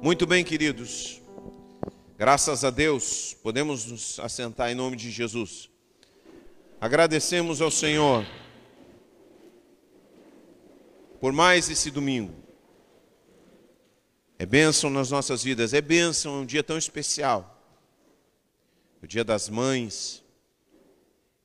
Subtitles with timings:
[0.00, 1.20] Muito bem, queridos.
[2.16, 5.68] Graças a Deus, podemos nos assentar em nome de Jesus.
[6.80, 8.24] Agradecemos ao Senhor
[11.20, 12.32] por mais esse domingo.
[14.38, 17.60] É bênção nas nossas vidas, é bênção, é um dia tão especial.
[19.02, 20.22] O dia das mães.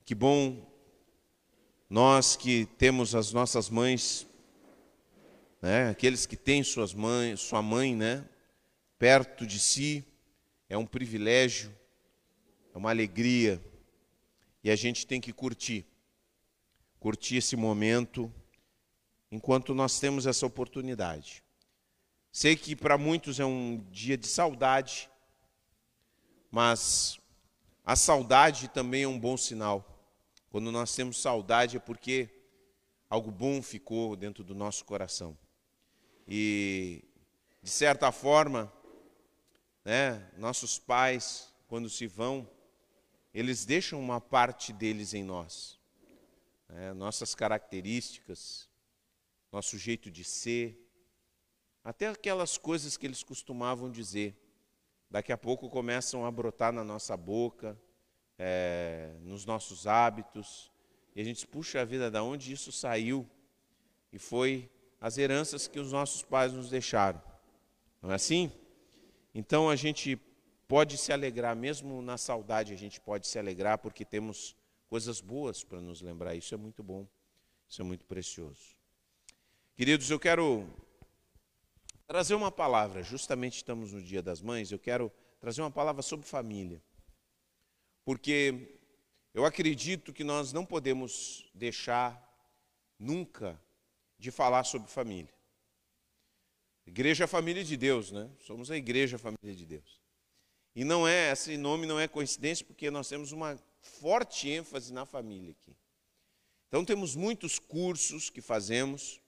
[0.06, 0.64] Que bom
[1.90, 4.28] nós que temos as nossas mães,
[5.60, 8.23] né, aqueles que têm suas mães, sua mãe, né,
[9.03, 10.02] perto de si,
[10.70, 11.75] é um privilégio,
[12.73, 13.62] é uma alegria,
[14.63, 15.85] e a gente tem que curtir,
[17.02, 18.34] curtir esse momento
[19.29, 21.43] enquanto nós temos essa oportunidade.
[22.31, 25.09] Sei que para muitos é um dia de saudade,
[26.49, 27.20] mas
[27.84, 29.85] a saudade também é um bom sinal.
[30.49, 32.29] Quando nós temos saudade é porque
[33.09, 35.38] algo bom ficou dentro do nosso coração.
[36.26, 37.04] E,
[37.62, 38.71] de certa forma,
[39.84, 42.49] né, nossos pais, quando se vão,
[43.34, 45.79] eles deixam uma parte deles em nós.
[46.70, 48.70] Né, nossas características,
[49.51, 50.79] nosso jeito de ser,
[51.84, 54.35] até aquelas coisas que eles costumavam dizer,
[55.09, 57.77] daqui a pouco começam a brotar na nossa boca,
[58.39, 60.71] é, nos nossos hábitos,
[61.15, 63.29] e a gente puxa a vida, da onde isso saiu?
[64.11, 67.22] E foi as heranças que os nossos pais nos deixaram.
[68.01, 68.51] Não é assim?
[69.34, 70.16] Então a gente
[70.67, 74.56] pode se alegrar, mesmo na saudade, a gente pode se alegrar porque temos
[74.89, 76.35] coisas boas para nos lembrar.
[76.35, 77.07] Isso é muito bom,
[77.67, 78.75] isso é muito precioso.
[79.75, 80.67] Queridos, eu quero
[82.06, 86.28] trazer uma palavra, justamente estamos no Dia das Mães, eu quero trazer uma palavra sobre
[86.28, 86.81] família.
[88.06, 88.79] Porque
[89.34, 92.22] eu acredito que nós não podemos deixar
[93.00, 93.59] nunca
[94.19, 95.34] de falar sobre família.
[96.85, 98.29] Igreja é família de Deus, né?
[98.39, 100.01] Somos a igreja família de Deus.
[100.75, 105.05] E não é, esse nome não é coincidência, porque nós temos uma forte ênfase na
[105.05, 105.75] família aqui.
[106.67, 109.22] Então temos muitos cursos que fazemos,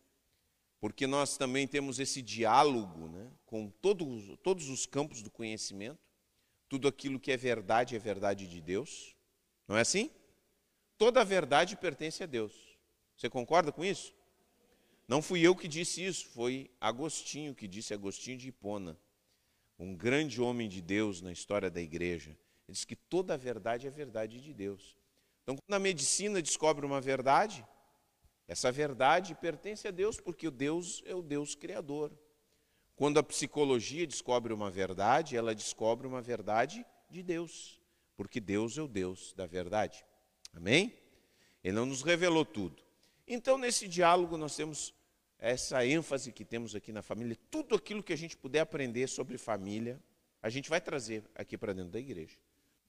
[0.80, 6.00] porque nós também temos esse diálogo né, com todos, todos os campos do conhecimento.
[6.68, 9.16] Tudo aquilo que é verdade é verdade de Deus.
[9.68, 10.10] Não é assim?
[10.98, 12.54] Toda a verdade pertence a Deus.
[13.16, 14.15] Você concorda com isso?
[15.08, 18.98] Não fui eu que disse isso, foi Agostinho que disse, Agostinho de Hipona,
[19.78, 22.32] um grande homem de Deus na história da igreja.
[22.68, 24.98] Ele disse que toda a verdade é verdade de Deus.
[25.44, 27.64] Então, quando a medicina descobre uma verdade,
[28.48, 32.12] essa verdade pertence a Deus, porque o Deus é o Deus criador.
[32.96, 37.80] Quando a psicologia descobre uma verdade, ela descobre uma verdade de Deus,
[38.16, 40.04] porque Deus é o Deus da verdade.
[40.54, 40.98] Amém?
[41.64, 42.85] Ele não nos revelou tudo.
[43.28, 44.94] Então, nesse diálogo, nós temos
[45.40, 49.38] essa ênfase que temos aqui na família, tudo aquilo que a gente puder aprender sobre
[49.38, 50.02] família,
[50.42, 52.38] a gente vai trazer aqui para dentro da igreja.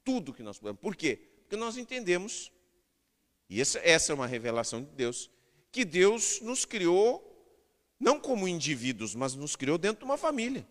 [0.04, 0.80] Tudo que nós podemos.
[0.80, 1.18] Por quê?
[1.40, 2.52] Porque nós entendemos,
[3.48, 5.30] e essa, essa é uma revelação de Deus,
[5.72, 7.32] que Deus nos criou
[7.98, 10.66] não como indivíduos, mas nos criou dentro de uma família.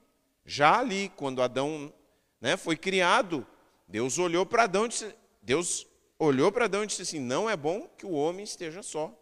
[0.46, 1.92] Já ali, quando Adão
[2.40, 3.46] né, foi criado,
[3.88, 5.88] Deus olhou para Adão e disse, Deus
[6.20, 9.14] olhou para Adão e disse assim: não é bom que o homem esteja só.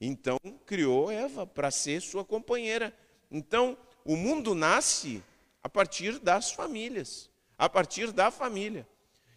[0.00, 2.94] Então criou Eva para ser sua companheira.
[3.30, 5.22] Então o mundo nasce
[5.62, 8.86] a partir das famílias, a partir da família.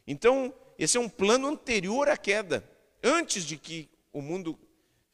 [0.05, 2.67] Então esse é um plano anterior à queda.
[3.03, 4.57] Antes de que o mundo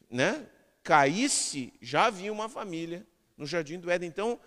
[0.10, 0.46] né,
[0.84, 3.06] caísse, já havia uma família
[3.38, 4.10] no jardim do Éden.
[4.10, 4.40] Então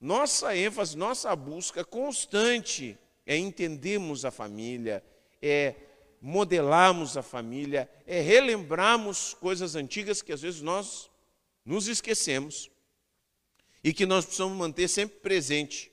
[0.00, 5.04] nossa ênfase, nossa busca constante é entendermos a família,
[5.42, 5.74] é
[6.20, 11.10] modelarmos a família, é relembrarmos coisas antigas que às vezes nós
[11.64, 12.70] nos esquecemos
[13.82, 15.90] e que nós precisamos manter sempre presente.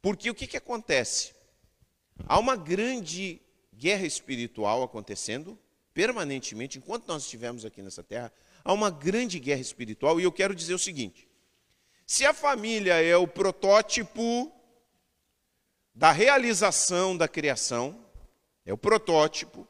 [0.00, 1.34] Porque o que, que acontece?
[2.26, 3.40] Há uma grande
[3.72, 5.58] guerra espiritual acontecendo
[5.92, 8.32] permanentemente, enquanto nós estivermos aqui nessa terra,
[8.64, 11.28] há uma grande guerra espiritual, e eu quero dizer o seguinte:
[12.06, 14.52] se a família é o protótipo
[15.94, 18.03] da realização da criação,
[18.64, 19.66] é o protótipo,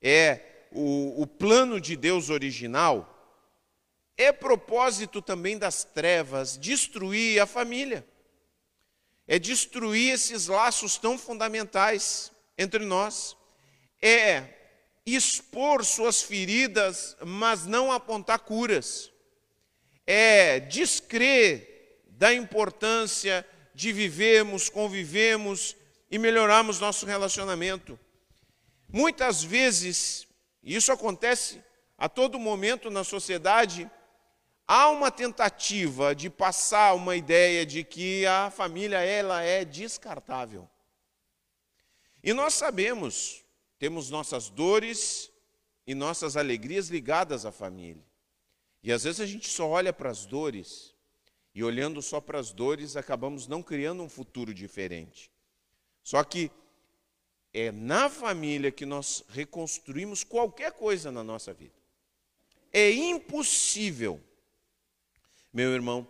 [0.00, 3.14] é o, o plano de Deus original,
[4.16, 8.06] é propósito também das trevas destruir a família,
[9.26, 13.36] é destruir esses laços tão fundamentais entre nós,
[14.02, 14.44] é
[15.06, 19.12] expor suas feridas, mas não apontar curas,
[20.06, 25.76] é descrer da importância de vivermos, convivemos
[26.10, 27.98] e melhorarmos nosso relacionamento.
[28.90, 30.26] Muitas vezes,
[30.62, 31.62] e isso acontece
[31.96, 33.90] a todo momento na sociedade,
[34.66, 40.68] há uma tentativa de passar uma ideia de que a família ela é descartável.
[42.22, 43.44] E nós sabemos,
[43.78, 45.30] temos nossas dores
[45.86, 48.02] e nossas alegrias ligadas à família.
[48.82, 50.94] E às vezes a gente só olha para as dores,
[51.54, 55.30] e olhando só para as dores, acabamos não criando um futuro diferente.
[56.04, 56.50] Só que
[57.52, 61.74] é na família que nós reconstruímos qualquer coisa na nossa vida.
[62.72, 64.20] É impossível,
[65.52, 66.06] meu irmão,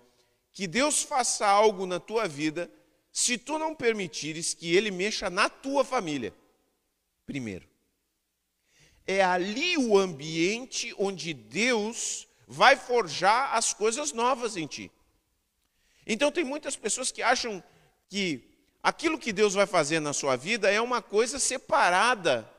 [0.52, 2.70] que Deus faça algo na tua vida
[3.12, 6.35] se tu não permitires que Ele mexa na tua família.
[7.25, 7.69] Primeiro.
[9.06, 14.91] É ali o ambiente onde Deus vai forjar as coisas novas em ti.
[16.06, 17.62] Então, tem muitas pessoas que acham
[18.08, 18.48] que
[18.88, 22.50] aquilo que Deus vai fazer na sua vida é uma coisa separada,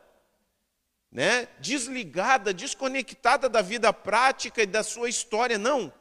[1.11, 1.47] né?
[1.59, 5.57] desligada, desconectada da vida prática e da sua história.
[5.57, 5.91] Não.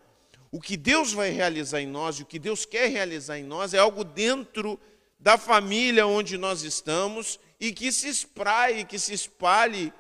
[0.52, 3.72] O que Deus vai realizar em nós e o que Deus quer realizar em nós
[3.72, 4.78] é algo dentro
[5.19, 9.92] da família onde nós estamos e que se espraie, que se espalhe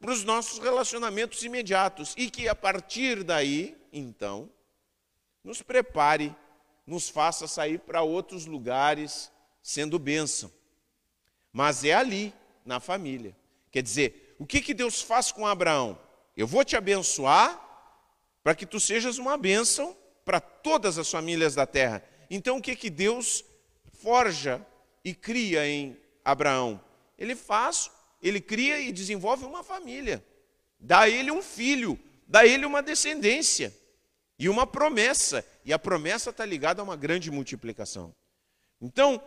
[0.00, 4.50] para os nossos relacionamentos imediatos e que a partir daí, então,
[5.44, 6.34] nos prepare,
[6.84, 9.30] nos faça sair para outros lugares
[9.62, 10.52] sendo bênção.
[11.52, 12.32] Mas é ali,
[12.64, 13.34] na família.
[13.70, 15.98] Quer dizer, o que, que Deus faz com Abraão?
[16.36, 17.64] Eu vou te abençoar
[18.42, 22.04] para que tu sejas uma bênção para todas as famílias da terra.
[22.30, 23.44] Então, o que, que Deus
[24.00, 24.64] forja
[25.02, 26.80] e cria em Abraão?
[27.18, 27.90] Ele faz,
[28.22, 30.24] ele cria e desenvolve uma família,
[30.78, 33.74] dá a ele um filho, dá a ele uma descendência
[34.38, 35.44] e uma promessa.
[35.64, 38.14] E a promessa está ligada a uma grande multiplicação.
[38.80, 39.20] Então,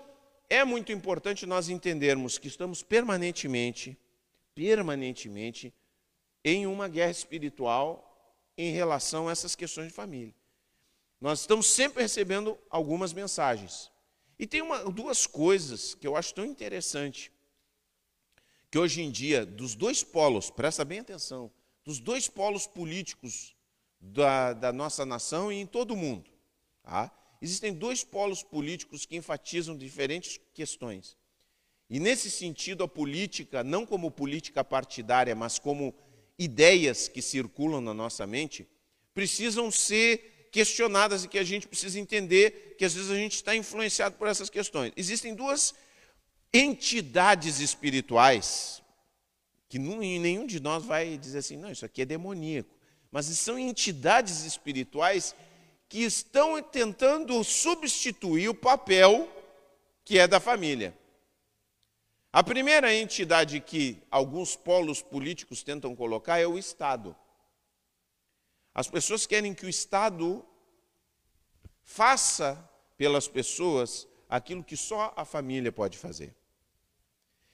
[0.51, 3.97] é muito importante nós entendermos que estamos permanentemente,
[4.53, 5.73] permanentemente,
[6.43, 10.35] em uma guerra espiritual em relação a essas questões de família.
[11.21, 13.89] Nós estamos sempre recebendo algumas mensagens.
[14.37, 17.31] E tem uma, duas coisas que eu acho tão interessante,
[18.69, 21.49] que hoje em dia, dos dois polos, presta bem atenção,
[21.85, 23.55] dos dois polos políticos
[24.01, 26.29] da, da nossa nação e em todo o mundo,
[26.83, 27.09] tá?
[27.41, 31.17] Existem dois polos políticos que enfatizam diferentes questões.
[31.89, 35.93] E nesse sentido, a política, não como política partidária, mas como
[36.37, 38.67] ideias que circulam na nossa mente,
[39.13, 43.55] precisam ser questionadas e que a gente precisa entender que às vezes a gente está
[43.55, 44.93] influenciado por essas questões.
[44.95, 45.73] Existem duas
[46.53, 48.81] entidades espirituais
[49.69, 52.69] que nenhum de nós vai dizer assim, não, isso aqui é demoníaco.
[53.09, 55.33] Mas são entidades espirituais
[55.91, 59.29] que estão tentando substituir o papel
[60.05, 60.97] que é da família.
[62.31, 67.13] A primeira entidade que alguns polos políticos tentam colocar é o Estado.
[68.73, 70.45] As pessoas querem que o Estado
[71.83, 72.57] faça
[72.95, 76.33] pelas pessoas aquilo que só a família pode fazer.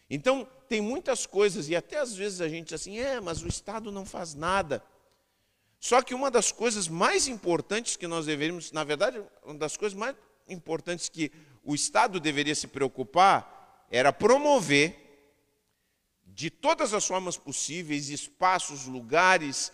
[0.07, 3.47] Então, tem muitas coisas, e até às vezes a gente diz assim: é, mas o
[3.47, 4.83] Estado não faz nada.
[5.79, 9.97] Só que uma das coisas mais importantes que nós deveríamos, na verdade, uma das coisas
[9.97, 10.15] mais
[10.47, 11.31] importantes que
[11.63, 15.07] o Estado deveria se preocupar era promover
[16.25, 19.71] de todas as formas possíveis espaços, lugares,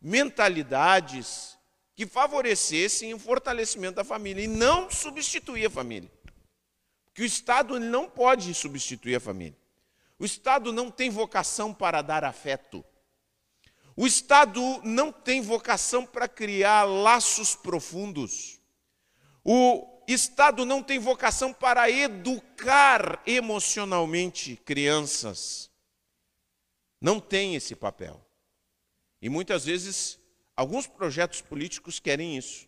[0.00, 1.58] mentalidades
[1.94, 6.10] que favorecessem o fortalecimento da família e não substituir a família.
[7.06, 9.56] Porque o Estado não pode substituir a família.
[10.18, 12.84] O Estado não tem vocação para dar afeto.
[13.96, 18.60] O Estado não tem vocação para criar laços profundos.
[19.44, 25.70] O Estado não tem vocação para educar emocionalmente crianças.
[27.00, 28.20] Não tem esse papel.
[29.22, 30.18] E muitas vezes,
[30.56, 32.66] alguns projetos políticos querem isso.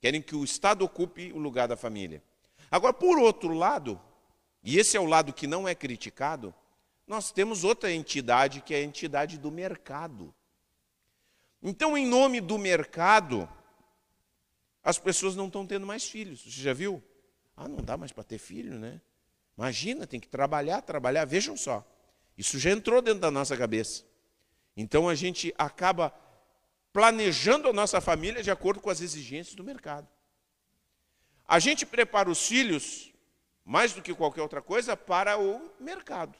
[0.00, 2.22] Querem que o Estado ocupe o lugar da família.
[2.70, 4.00] Agora, por outro lado,
[4.62, 6.54] e esse é o lado que não é criticado,
[7.06, 10.34] nós temos outra entidade que é a entidade do mercado.
[11.62, 13.48] Então, em nome do mercado,
[14.82, 16.42] as pessoas não estão tendo mais filhos.
[16.42, 17.02] Você já viu?
[17.56, 19.00] Ah, não dá mais para ter filho, né?
[19.56, 21.26] Imagina, tem que trabalhar, trabalhar.
[21.26, 21.86] Vejam só,
[22.36, 24.04] isso já entrou dentro da nossa cabeça.
[24.74, 26.14] Então a gente acaba
[26.92, 30.08] planejando a nossa família de acordo com as exigências do mercado.
[31.46, 33.12] A gente prepara os filhos,
[33.64, 36.38] mais do que qualquer outra coisa, para o mercado.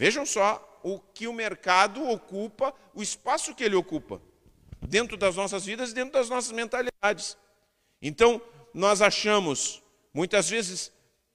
[0.00, 4.18] Vejam só o que o mercado ocupa, o espaço que ele ocupa,
[4.80, 7.36] dentro das nossas vidas e dentro das nossas mentalidades.
[8.00, 8.40] Então,
[8.72, 9.82] nós achamos,
[10.14, 10.90] muitas vezes,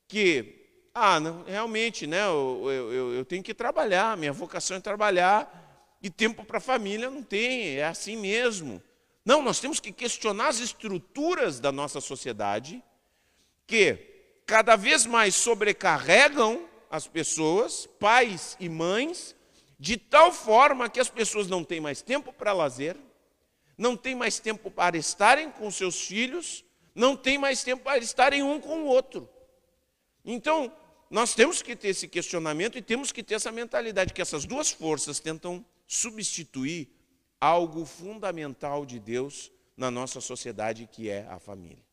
[0.08, 5.96] que, ah, não, realmente, né, eu, eu, eu tenho que trabalhar, minha vocação é trabalhar,
[6.02, 8.82] e tempo para a família não tem, é assim mesmo.
[9.24, 12.84] Não, nós temos que questionar as estruturas da nossa sociedade
[13.68, 13.96] que
[14.44, 19.36] cada vez mais sobrecarregam as pessoas, pais e mães,
[19.80, 22.96] de tal forma que as pessoas não têm mais tempo para lazer,
[23.78, 28.42] não têm mais tempo para estarem com seus filhos, não têm mais tempo para estarem
[28.42, 29.30] um com o outro.
[30.24, 30.72] Então,
[31.10, 34.72] nós temos que ter esse questionamento e temos que ter essa mentalidade que essas duas
[34.72, 36.90] forças tentam substituir
[37.40, 41.84] algo fundamental de Deus na nossa sociedade, que é a família.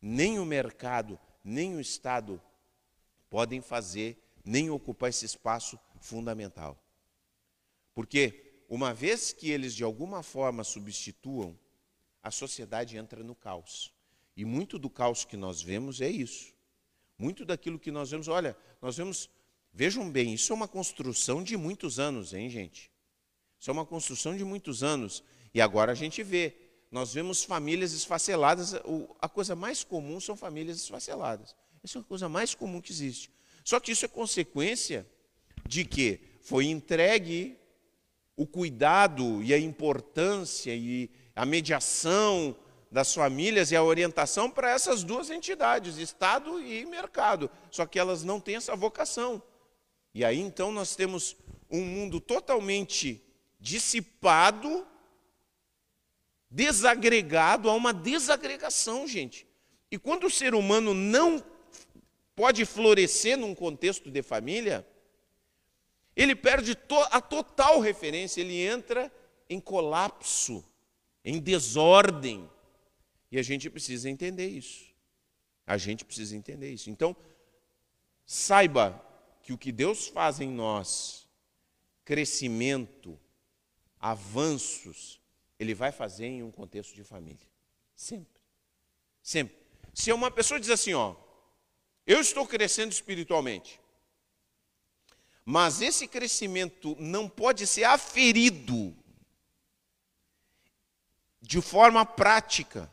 [0.00, 2.40] Nem o mercado, nem o Estado
[3.28, 6.82] podem fazer, nem ocupar esse espaço fundamental.
[7.94, 11.58] Porque, uma vez que eles de alguma forma substituam,
[12.22, 13.92] a sociedade entra no caos.
[14.36, 16.54] E muito do caos que nós vemos é isso.
[17.18, 19.28] Muito daquilo que nós vemos, olha, nós vemos,
[19.72, 22.92] vejam bem, isso é uma construção de muitos anos, hein, gente?
[23.58, 25.24] Isso é uma construção de muitos anos.
[25.52, 26.56] E agora a gente vê,
[26.90, 28.74] nós vemos famílias esfaceladas,
[29.20, 31.56] a coisa mais comum são famílias esfaceladas.
[31.88, 33.30] Essa é a coisa mais comum que existe.
[33.64, 35.06] Só que isso é consequência
[35.66, 37.58] de que foi entregue
[38.36, 42.54] o cuidado e a importância e a mediação
[42.92, 47.50] das famílias e a orientação para essas duas entidades, Estado e mercado.
[47.70, 49.42] Só que elas não têm essa vocação.
[50.12, 51.36] E aí então nós temos
[51.70, 53.24] um mundo totalmente
[53.58, 54.86] dissipado,
[56.50, 59.46] desagregado, há uma desagregação, gente.
[59.90, 61.42] E quando o ser humano não
[62.38, 64.86] pode florescer num contexto de família,
[66.14, 66.78] ele perde
[67.10, 69.12] a total referência, ele entra
[69.50, 70.64] em colapso,
[71.24, 72.48] em desordem.
[73.28, 74.86] E a gente precisa entender isso.
[75.66, 76.88] A gente precisa entender isso.
[76.88, 77.16] Então,
[78.24, 79.04] saiba
[79.42, 81.26] que o que Deus faz em nós,
[82.04, 83.18] crescimento,
[83.98, 85.20] avanços,
[85.58, 87.48] Ele vai fazer em um contexto de família.
[87.96, 88.40] Sempre.
[89.20, 89.56] Sempre.
[89.92, 91.16] Se uma pessoa diz assim, ó,
[92.08, 93.78] eu estou crescendo espiritualmente,
[95.44, 98.96] mas esse crescimento não pode ser aferido
[101.42, 102.90] de forma prática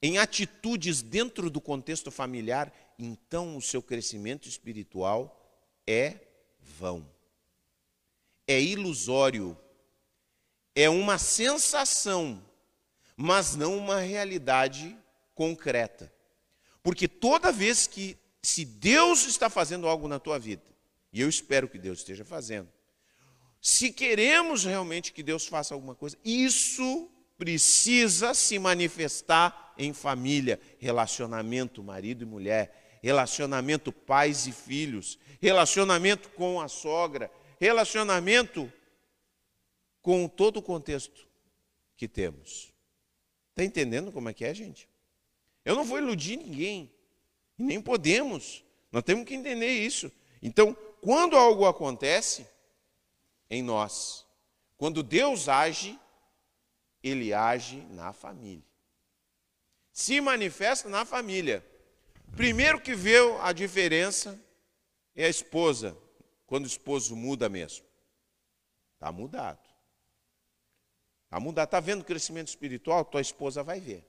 [0.00, 5.38] em atitudes dentro do contexto familiar, então o seu crescimento espiritual
[5.86, 6.18] é
[6.58, 7.06] vão.
[8.48, 9.56] É ilusório.
[10.74, 12.42] É uma sensação,
[13.14, 14.96] mas não uma realidade
[15.34, 16.15] concreta.
[16.86, 20.62] Porque toda vez que, se Deus está fazendo algo na tua vida,
[21.12, 22.68] e eu espero que Deus esteja fazendo,
[23.60, 31.82] se queremos realmente que Deus faça alguma coisa, isso precisa se manifestar em família, relacionamento
[31.82, 37.28] marido e mulher, relacionamento pais e filhos, relacionamento com a sogra,
[37.58, 38.72] relacionamento
[40.00, 41.26] com todo o contexto
[41.96, 42.72] que temos.
[43.50, 44.88] Está entendendo como é que é, gente?
[45.66, 46.94] Eu não vou iludir ninguém,
[47.58, 48.64] e nem podemos.
[48.92, 50.12] Nós temos que entender isso.
[50.40, 52.46] Então, quando algo acontece
[53.50, 54.24] em nós,
[54.76, 55.98] quando Deus age,
[57.02, 58.64] ele age na família.
[59.90, 61.66] Se manifesta na família.
[62.36, 64.40] Primeiro que vê a diferença
[65.16, 65.98] é a esposa,
[66.46, 67.84] quando o esposo muda mesmo.
[68.94, 69.68] Está mudado.
[71.24, 71.66] Está mudado.
[71.66, 73.04] Está vendo crescimento espiritual?
[73.04, 74.06] Tua esposa vai ver.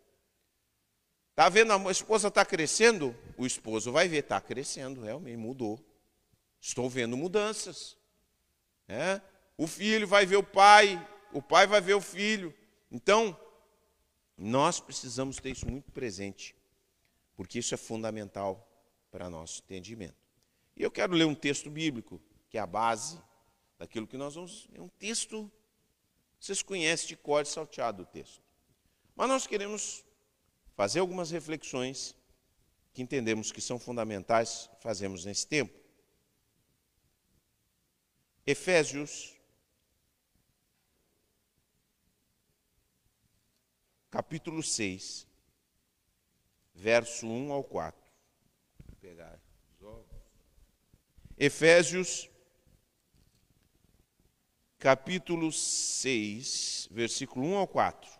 [1.38, 3.16] Está vendo a esposa está crescendo?
[3.38, 5.80] O esposo vai ver, está crescendo, realmente mudou.
[6.60, 7.96] Estou vendo mudanças.
[8.88, 9.22] É?
[9.56, 10.98] O filho vai ver o pai,
[11.32, 12.52] o pai vai ver o filho.
[12.90, 13.40] Então,
[14.36, 16.56] nós precisamos ter isso muito presente,
[17.36, 18.68] porque isso é fundamental
[19.12, 20.18] para nosso entendimento.
[20.76, 23.22] E eu quero ler um texto bíblico, que é a base
[23.78, 24.68] daquilo que nós vamos.
[24.74, 25.52] É um texto,
[26.40, 28.42] vocês conhecem de cor salteado o texto.
[29.16, 30.04] Mas nós queremos
[30.78, 32.16] fazer algumas reflexões
[32.94, 35.76] que entendemos que são fundamentais, fazemos nesse tempo.
[38.46, 39.36] Efésios
[44.12, 45.28] capítulo 6,
[46.76, 48.00] verso 1 ao 4.
[48.86, 49.40] Vou pegar
[51.40, 52.30] Efésios,
[54.78, 58.17] capítulo 6, versículo 1 ao 4.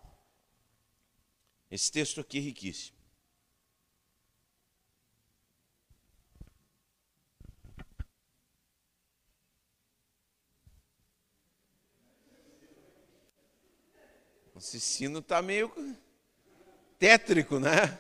[1.70, 2.98] Esse texto aqui é riquíssimo.
[14.58, 15.72] Esse sino está meio
[16.98, 18.00] tétrico, né?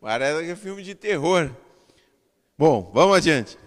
[0.00, 1.54] Parece que é filme de terror.
[2.58, 3.58] Bom, vamos adiante.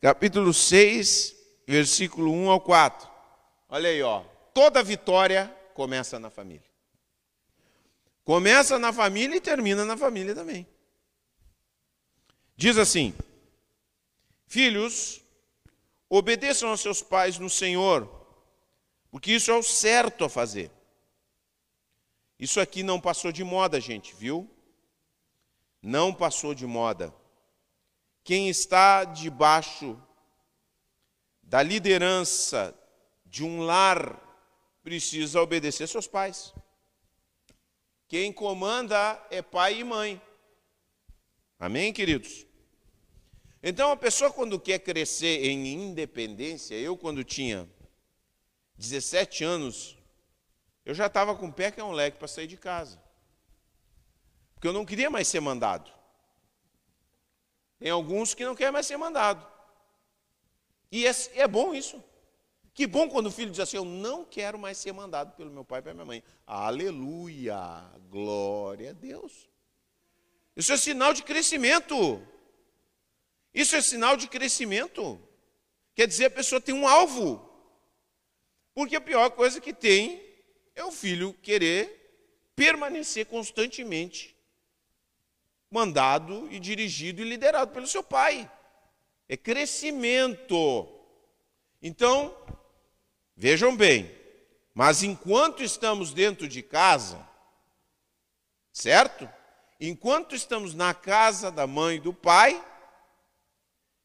[0.00, 1.34] Capítulo 6,
[1.66, 3.08] versículo 1 ao 4.
[3.68, 4.22] Olha aí, ó.
[4.54, 6.65] Toda vitória começa na família.
[8.26, 10.66] Começa na família e termina na família também.
[12.56, 13.14] Diz assim:
[14.48, 15.22] Filhos,
[16.10, 18.10] obedeçam aos seus pais no Senhor,
[19.12, 20.72] porque isso é o certo a fazer.
[22.36, 24.50] Isso aqui não passou de moda, gente, viu?
[25.80, 27.14] Não passou de moda.
[28.24, 29.96] Quem está debaixo
[31.40, 32.76] da liderança
[33.24, 34.20] de um lar
[34.82, 36.52] precisa obedecer seus pais.
[38.08, 40.20] Quem comanda é pai e mãe.
[41.58, 42.46] Amém, queridos?
[43.62, 47.68] Então, a pessoa, quando quer crescer em independência, eu, quando tinha
[48.76, 49.98] 17 anos,
[50.84, 53.02] eu já estava com o pé que é um leque para sair de casa.
[54.54, 55.90] Porque eu não queria mais ser mandado.
[57.78, 59.46] Tem alguns que não querem mais ser mandado.
[60.90, 62.02] E é, é bom isso.
[62.72, 65.64] Que bom quando o filho diz assim: Eu não quero mais ser mandado pelo meu
[65.64, 66.22] pai e pela minha mãe.
[66.46, 67.56] Aleluia!
[68.10, 69.48] Glória a Deus.
[70.56, 72.26] Isso é sinal de crescimento.
[73.52, 75.20] Isso é sinal de crescimento.
[75.94, 77.42] Quer dizer, a pessoa tem um alvo.
[78.74, 80.22] Porque a pior coisa que tem
[80.74, 84.36] é o filho querer permanecer constantemente
[85.70, 88.50] mandado e dirigido e liderado pelo seu pai.
[89.28, 90.88] É crescimento.
[91.82, 92.34] Então,
[93.36, 94.10] vejam bem,
[94.72, 97.26] mas enquanto estamos dentro de casa,
[98.76, 99.26] certo?
[99.80, 102.62] Enquanto estamos na casa da mãe e do pai,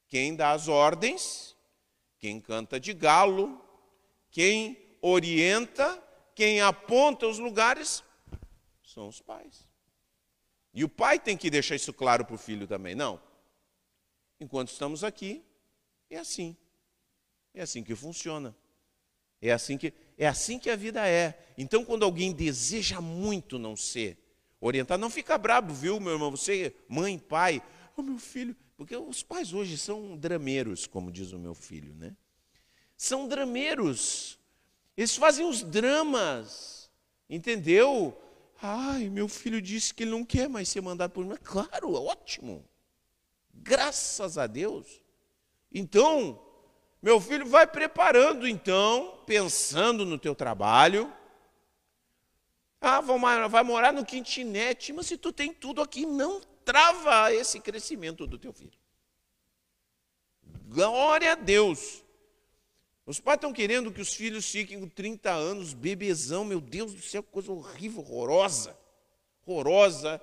[0.07, 1.57] quem dá as ordens,
[2.17, 3.61] quem canta de galo,
[4.29, 6.01] quem orienta,
[6.33, 8.01] quem aponta os lugares,
[8.81, 9.67] são os pais.
[10.73, 12.95] E o pai tem que deixar isso claro para o filho também.
[12.95, 13.21] Não.
[14.39, 15.43] Enquanto estamos aqui,
[16.09, 16.55] é assim.
[17.53, 18.55] É assim que funciona.
[19.41, 21.37] É assim que, é assim que a vida é.
[21.57, 24.20] Então, quando alguém deseja muito não ser
[24.61, 26.31] orientado, não fica bravo, viu, meu irmão?
[26.31, 27.61] Você, mãe, pai,
[27.97, 32.15] oh, meu filho, porque os pais hoje são drameiros, como diz o meu filho, né?
[32.95, 34.39] São drameiros.
[34.95, 36.89] Eles fazem os dramas,
[37.27, 38.15] entendeu?
[38.61, 41.35] Ai, meu filho disse que ele não quer mais ser mandado por mim.
[41.43, 42.63] Claro, ótimo.
[43.51, 45.01] Graças a Deus.
[45.73, 46.39] Então,
[47.01, 51.11] meu filho vai preparando, então, pensando no teu trabalho.
[52.81, 58.25] Ah, vai morar no kitnet, mas se tu tem tudo aqui, não trava esse crescimento
[58.25, 58.73] do teu filho.
[60.67, 62.03] Glória a Deus.
[63.05, 67.01] Os pais estão querendo que os filhos fiquem com 30 anos, bebezão, meu Deus do
[67.01, 68.75] céu, coisa horrível, horrorosa.
[69.45, 70.21] Horrorosa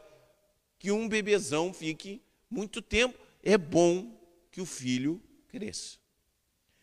[0.78, 3.18] que um bebezão fique muito tempo.
[3.42, 4.18] É bom
[4.50, 5.98] que o filho cresça.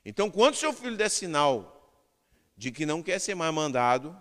[0.05, 1.71] Então, quando seu filho der sinal
[2.55, 4.15] de que não quer ser mais mandado,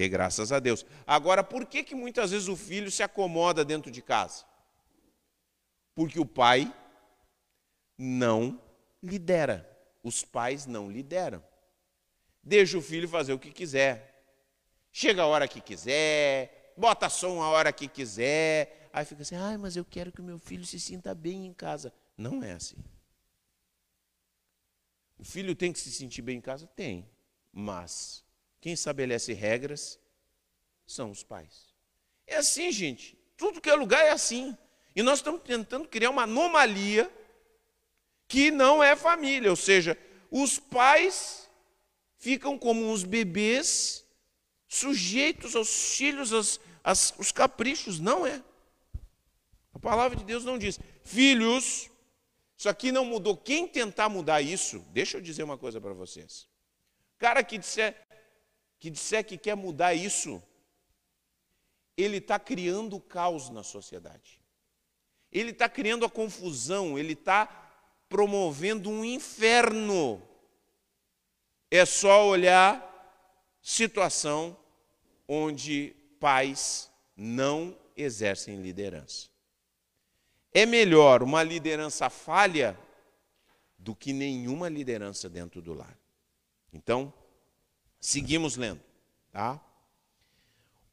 [0.00, 0.86] Dê graças a Deus.
[1.06, 4.46] Agora, por que, que muitas vezes o filho se acomoda dentro de casa?
[5.94, 6.74] Porque o pai
[7.98, 8.58] não
[9.02, 9.70] lidera.
[10.02, 11.44] Os pais não lideram.
[12.42, 14.24] Deixa o filho fazer o que quiser.
[14.90, 18.88] Chega a hora que quiser, bota som a hora que quiser.
[18.94, 21.52] Aí fica assim, ai, mas eu quero que o meu filho se sinta bem em
[21.52, 21.92] casa.
[22.16, 22.82] Não é assim.
[25.18, 26.66] O filho tem que se sentir bem em casa?
[26.68, 27.06] Tem.
[27.52, 28.24] Mas
[28.60, 29.98] quem estabelece regras
[30.86, 31.74] são os pais.
[32.26, 33.18] É assim, gente.
[33.36, 34.56] Tudo que é lugar é assim.
[34.94, 37.10] E nós estamos tentando criar uma anomalia
[38.28, 39.98] que não é família, ou seja,
[40.30, 41.50] os pais
[42.16, 44.04] ficam como uns bebês
[44.68, 47.98] sujeitos aos filhos, aos, aos, aos caprichos.
[47.98, 48.42] Não é.
[49.74, 51.90] A palavra de Deus não diz, filhos,
[52.56, 53.36] isso aqui não mudou.
[53.36, 56.46] Quem tentar mudar isso, deixa eu dizer uma coisa para vocês.
[57.18, 57.96] Cara que disser,
[58.80, 60.42] que disser que quer mudar isso,
[61.96, 64.40] ele está criando caos na sociedade.
[65.30, 67.46] Ele está criando a confusão, ele está
[68.08, 70.20] promovendo um inferno.
[71.70, 72.88] É só olhar
[73.60, 74.56] situação
[75.28, 79.28] onde pais não exercem liderança.
[80.52, 82.76] É melhor uma liderança falha
[83.78, 85.96] do que nenhuma liderança dentro do lar.
[86.72, 87.12] Então,
[88.00, 88.80] Seguimos lendo,
[89.30, 89.60] tá?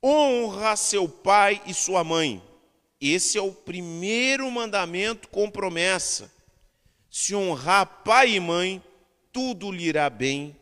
[0.03, 2.43] Honra seu pai e sua mãe.
[2.99, 6.31] Esse é o primeiro mandamento com promessa.
[7.09, 8.83] Se honrar pai e mãe,
[9.31, 10.55] tudo lhe irá bem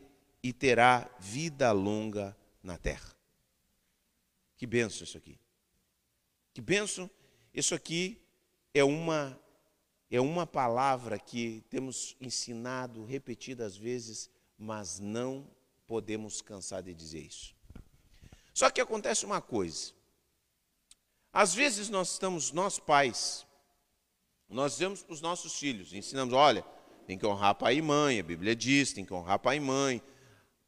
[0.43, 3.15] e terá vida longa na terra.
[4.57, 5.39] Que benção isso aqui.
[6.53, 7.09] Que benção.
[7.53, 8.21] Isso aqui
[8.73, 9.39] é uma
[10.11, 15.49] é uma palavra que temos ensinado repetidas vezes, mas não
[15.87, 17.55] podemos cansar de dizer isso.
[18.53, 19.93] Só que acontece uma coisa.
[21.31, 23.45] Às vezes nós estamos, nós pais,
[24.49, 26.63] nós dizemos para os nossos filhos, ensinamos, olha,
[27.05, 30.01] tem que honrar pai e mãe, a Bíblia diz, tem que honrar pai e mãe.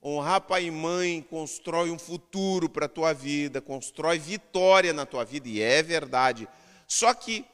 [0.03, 5.25] Honrar pai e mãe constrói um futuro para a tua vida, constrói vitória na tua
[5.25, 6.47] vida, e é verdade.
[6.87, 7.45] Só que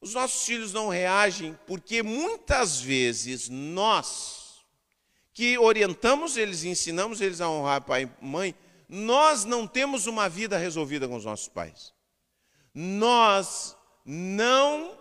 [0.00, 4.43] os nossos filhos não reagem porque muitas vezes nós,
[5.34, 8.54] que orientamos eles, ensinamos eles a honrar pai e mãe,
[8.88, 11.92] nós não temos uma vida resolvida com os nossos pais.
[12.72, 14.96] Nós não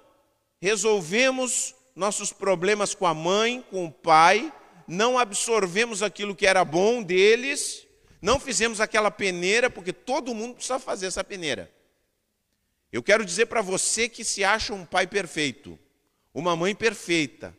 [0.60, 4.52] resolvemos nossos problemas com a mãe, com o pai,
[4.88, 7.86] não absorvemos aquilo que era bom deles,
[8.20, 11.72] não fizemos aquela peneira, porque todo mundo precisa fazer essa peneira.
[12.92, 15.78] Eu quero dizer para você que se acha um pai perfeito,
[16.34, 17.56] uma mãe perfeita,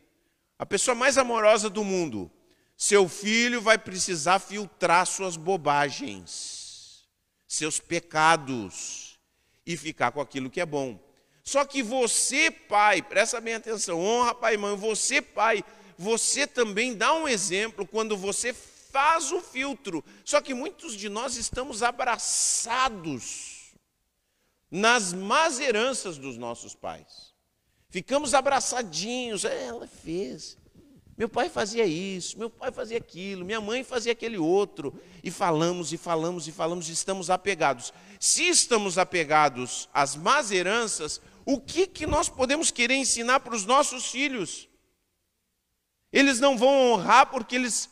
[0.58, 2.30] a pessoa mais amorosa do mundo,
[2.76, 7.04] seu filho vai precisar filtrar suas bobagens,
[7.46, 9.18] seus pecados
[9.64, 10.98] e ficar com aquilo que é bom.
[11.42, 15.62] Só que você, pai, presta bem atenção, honra pai e mãe, você, pai,
[15.96, 20.04] você também dá um exemplo quando você faz o filtro.
[20.24, 23.74] Só que muitos de nós estamos abraçados
[24.70, 27.34] nas más heranças dos nossos pais.
[27.88, 30.56] Ficamos abraçadinhos, é, ela fez.
[31.16, 35.00] Meu pai fazia isso, meu pai fazia aquilo, minha mãe fazia aquele outro.
[35.22, 37.92] E falamos e falamos e falamos e estamos apegados.
[38.18, 43.64] Se estamos apegados às más heranças, o que, que nós podemos querer ensinar para os
[43.64, 44.68] nossos filhos?
[46.12, 47.90] Eles não vão honrar porque eles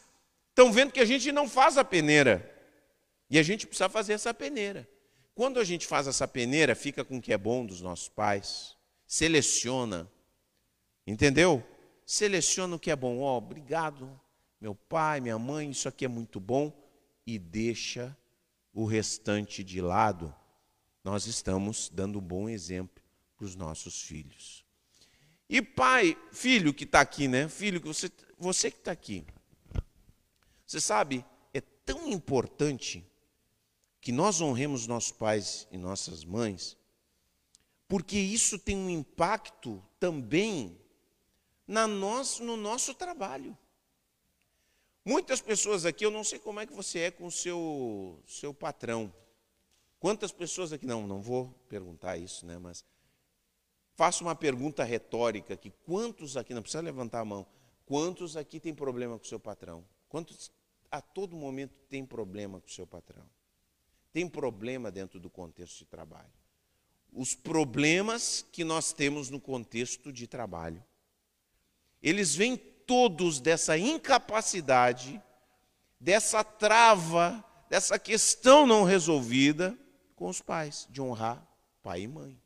[0.49, 2.49] estão vendo que a gente não faz a peneira.
[3.31, 4.89] E a gente precisa fazer essa peneira.
[5.35, 8.77] Quando a gente faz essa peneira, fica com o que é bom dos nossos pais,
[9.07, 10.11] seleciona,
[11.07, 11.65] entendeu?
[12.05, 13.21] Seleciona o que é bom.
[13.21, 14.21] Ó, oh, obrigado,
[14.61, 16.73] meu pai, minha mãe, isso aqui é muito bom,
[17.27, 18.17] e deixa
[18.73, 20.35] o restante de lado.
[21.05, 23.03] Nós estamos dando um bom exemplo
[23.37, 24.65] para os nossos filhos.
[25.49, 27.49] E pai, filho que está aqui, né?
[27.49, 29.27] Filho, você, você que está aqui.
[30.67, 33.05] Você sabe, é tão importante
[34.01, 36.77] que nós honremos nossos pais e nossas mães,
[37.87, 40.81] porque isso tem um impacto também
[41.67, 43.57] na nosso, no nosso trabalho.
[45.05, 48.55] Muitas pessoas aqui, eu não sei como é que você é com o seu, seu
[48.55, 49.13] patrão.
[49.99, 52.59] Quantas pessoas aqui, não, não vou perguntar isso, né?
[52.59, 52.85] Mas
[53.95, 55.71] Faço uma pergunta retórica aqui.
[55.85, 57.47] Quantos aqui, não precisa levantar a mão,
[57.85, 59.85] quantos aqui tem problema com o seu patrão?
[60.09, 60.51] Quantos
[60.91, 63.25] a todo momento tem problema com o seu patrão?
[64.13, 66.33] Tem problema dentro do contexto de trabalho.
[67.13, 70.83] Os problemas que nós temos no contexto de trabalho,
[72.03, 75.23] eles vêm todos dessa incapacidade,
[76.01, 79.79] dessa trava, dessa questão não resolvida
[80.17, 81.47] com os pais, de honrar
[81.83, 82.41] pai e mãe.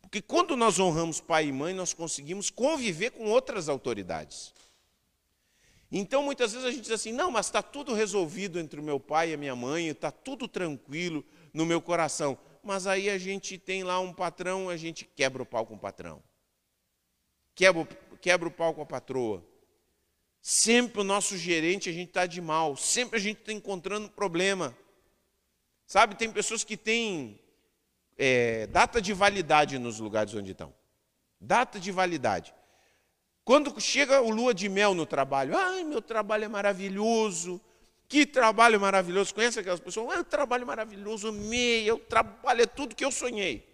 [0.00, 4.54] Porque quando nós honramos pai e mãe, nós conseguimos conviver com outras autoridades.
[5.90, 8.98] Então, muitas vezes a gente diz assim: não, mas está tudo resolvido entre o meu
[8.98, 12.38] pai e a minha mãe, está tudo tranquilo no meu coração.
[12.62, 15.78] Mas aí a gente tem lá um patrão, a gente quebra o pau com o
[15.78, 16.22] patrão,
[17.54, 17.86] quebra,
[18.26, 19.40] quebra o pau com a patroa.
[20.42, 24.76] Sempre o nosso gerente a gente está de mal, sempre a gente está encontrando problema.
[25.86, 27.38] Sabe, tem pessoas que têm
[28.18, 30.74] é, data de validade nos lugares onde estão.
[31.40, 32.52] Data de validade.
[33.44, 37.60] Quando chega o lua de mel no trabalho, ai, meu trabalho é maravilhoso,
[38.08, 39.32] que trabalho maravilhoso.
[39.32, 40.18] Conhece aquelas pessoas?
[40.18, 43.72] Ah, trabalho maravilhoso, amei, trabalho é tudo que eu sonhei.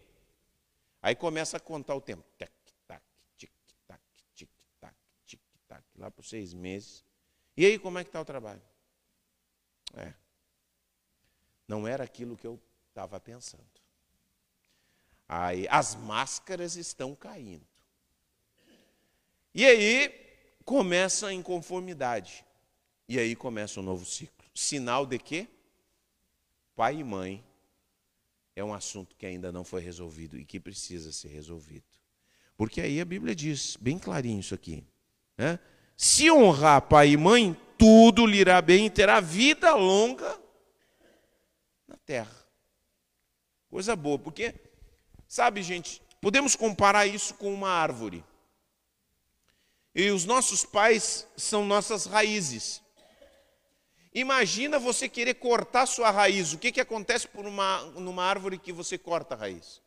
[1.00, 2.22] Aí começa a contar o tempo.
[6.02, 7.04] Lá por seis meses.
[7.56, 8.62] E aí, como é que está o trabalho?
[9.94, 10.12] É.
[11.66, 13.64] Não era aquilo que eu estava pensando.
[15.28, 17.66] Aí as máscaras estão caindo.
[19.54, 20.12] E aí
[20.64, 22.44] começa a inconformidade.
[23.08, 24.44] E aí começa um novo ciclo.
[24.54, 25.48] Sinal de que
[26.74, 27.44] pai e mãe
[28.54, 31.84] é um assunto que ainda não foi resolvido e que precisa ser resolvido.
[32.56, 34.84] Porque aí a Bíblia diz, bem clarinho isso aqui.
[35.36, 35.58] Né?
[36.02, 40.40] Se honrar pai e mãe, tudo lhe irá bem e terá vida longa
[41.86, 42.36] na terra.
[43.70, 44.54] Coisa boa, porque
[45.32, 48.22] Sabe, gente, podemos comparar isso com uma árvore.
[49.94, 52.82] E os nossos pais são nossas raízes.
[54.12, 56.52] Imagina você querer cortar sua raiz.
[56.52, 59.78] O que, que acontece por uma, numa árvore que você corta a raiz?
[59.78, 59.82] O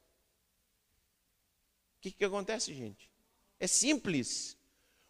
[2.01, 3.08] que, que acontece, gente?
[3.60, 4.54] É simples.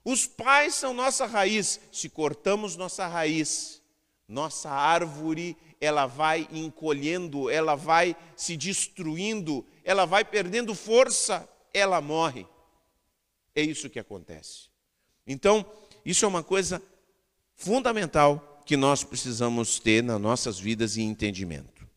[0.06, 1.80] Os pais são nossa raiz.
[1.91, 3.82] Se cortamos nossa raiz,
[4.28, 12.48] Nossa árvore, ela vai encolhendo, ela vai se destruindo, ela vai perdendo força, ela morre.
[13.54, 14.70] É isso que acontece.
[15.28, 15.63] Então,
[16.04, 16.82] isso é uma coisa
[17.54, 21.88] fundamental que nós precisamos ter nas nossas vidas e entendimento.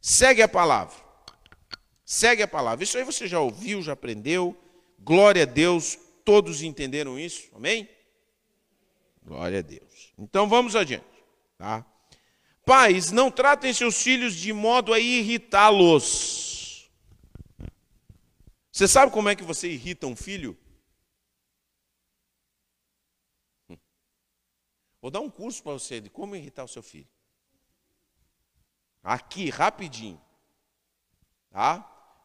[0.00, 0.96] Segue a palavra.
[2.04, 2.82] Segue a palavra.
[2.82, 4.56] Isso aí você já ouviu, já aprendeu.
[4.98, 5.96] Glória a Deus,
[6.30, 7.50] todos entenderam isso.
[7.56, 7.90] Amém?
[9.20, 10.12] Glória a Deus.
[10.16, 11.04] Então vamos adiante,
[11.58, 11.84] tá?
[12.64, 16.88] Pais, não tratem seus filhos de modo a irritá-los.
[18.70, 20.56] Você sabe como é que você irrita um filho?
[25.02, 27.08] Vou dar um curso para você de como irritar o seu filho.
[29.02, 30.20] Aqui, rapidinho.
[31.50, 31.80] Tá?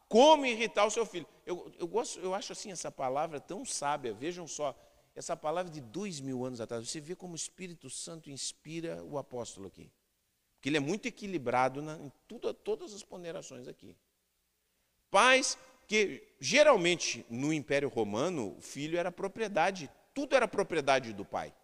[0.08, 1.26] Como irritar o seu filho.
[1.46, 4.12] Eu, eu, gosto, eu acho assim essa palavra tão sábia.
[4.12, 4.76] Vejam só,
[5.14, 6.86] essa palavra de dois mil anos atrás.
[6.88, 9.90] Você vê como o Espírito Santo inspira o apóstolo aqui.
[10.56, 13.96] Porque ele é muito equilibrado na, em tudo, todas as ponderações aqui.
[15.10, 15.56] Pais
[15.86, 21.54] que geralmente no Império Romano o filho era propriedade, tudo era propriedade do pai.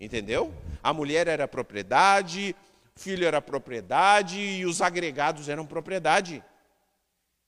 [0.00, 0.52] Entendeu?
[0.82, 2.56] A mulher era propriedade,
[2.96, 6.42] o filho era propriedade e os agregados eram propriedade.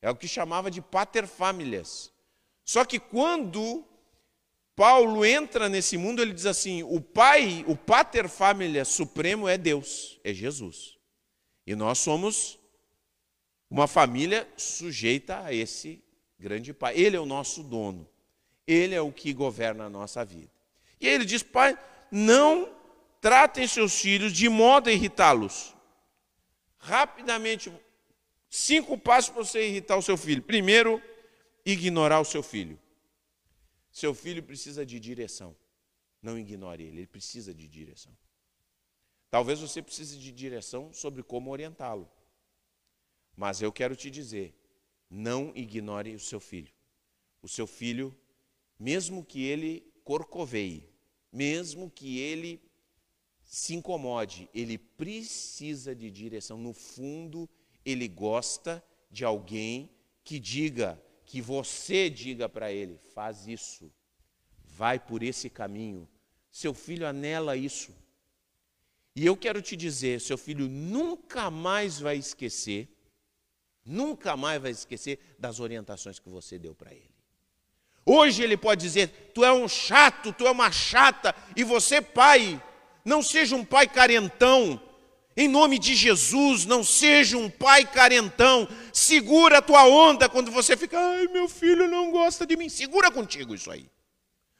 [0.05, 2.13] É o que chamava de paterfamilias.
[2.63, 3.83] Só que quando
[4.77, 10.35] Paulo entra nesse mundo, ele diz assim: o pai, o paterfamilias supremo é Deus, é
[10.35, 10.99] Jesus.
[11.67, 12.59] E nós somos
[13.71, 16.05] uma família sujeita a esse
[16.39, 16.95] grande pai.
[16.99, 18.07] Ele é o nosso dono.
[18.67, 20.53] Ele é o que governa a nossa vida.
[21.01, 21.79] E ele diz: Pai,
[22.11, 22.69] não
[23.23, 25.75] tratem seus filhos de modo a irritá-los.
[26.77, 27.73] Rapidamente,
[28.55, 30.41] cinco passos para você irritar o seu filho.
[30.41, 31.03] Primeiro,
[31.65, 32.79] ignorar o seu filho.
[33.91, 35.57] Seu filho precisa de direção.
[36.23, 38.17] Não ignore ele, ele precisa de direção.
[39.29, 42.09] Talvez você precise de direção sobre como orientá-lo.
[43.37, 44.55] Mas eu quero te dizer,
[45.11, 46.73] não ignore o seu filho.
[47.43, 48.17] O seu filho,
[48.79, 50.89] mesmo que ele corcoveie,
[51.33, 52.63] mesmo que ele
[53.45, 56.57] se incomode, ele precisa de direção.
[56.57, 57.64] No fundo, ele
[58.09, 59.91] gosta de alguém
[60.23, 63.93] que diga, que você diga para ele: faz isso,
[64.65, 66.09] vai por esse caminho.
[66.51, 67.93] Seu filho anela isso.
[69.17, 72.89] E eu quero te dizer: seu filho nunca mais vai esquecer,
[73.85, 77.15] nunca mais vai esquecer das orientações que você deu para ele.
[78.05, 82.63] Hoje ele pode dizer: Tu é um chato, tu é uma chata, e você, pai,
[83.05, 84.81] não seja um pai carentão.
[85.37, 88.69] Em nome de Jesus, não seja um pai carentão.
[88.93, 92.69] Segura a tua onda quando você fica, ai, meu filho não gosta de mim.
[92.69, 93.91] Segura contigo isso aí.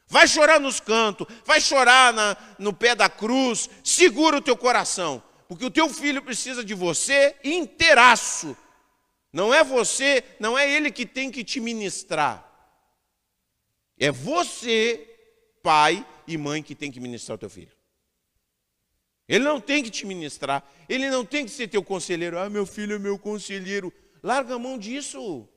[0.07, 3.69] Vai chorar nos cantos, vai chorar na, no pé da cruz.
[3.83, 8.55] Segura o teu coração, porque o teu filho precisa de você inteiraço.
[9.31, 12.43] Não é você, não é ele que tem que te ministrar.
[13.97, 15.09] É você,
[15.63, 17.74] pai e mãe, que tem que ministrar o teu filho.
[19.27, 22.37] Ele não tem que te ministrar, ele não tem que ser teu conselheiro.
[22.37, 23.91] Ah, meu filho é meu conselheiro.
[24.21, 25.47] Larga a mão disso.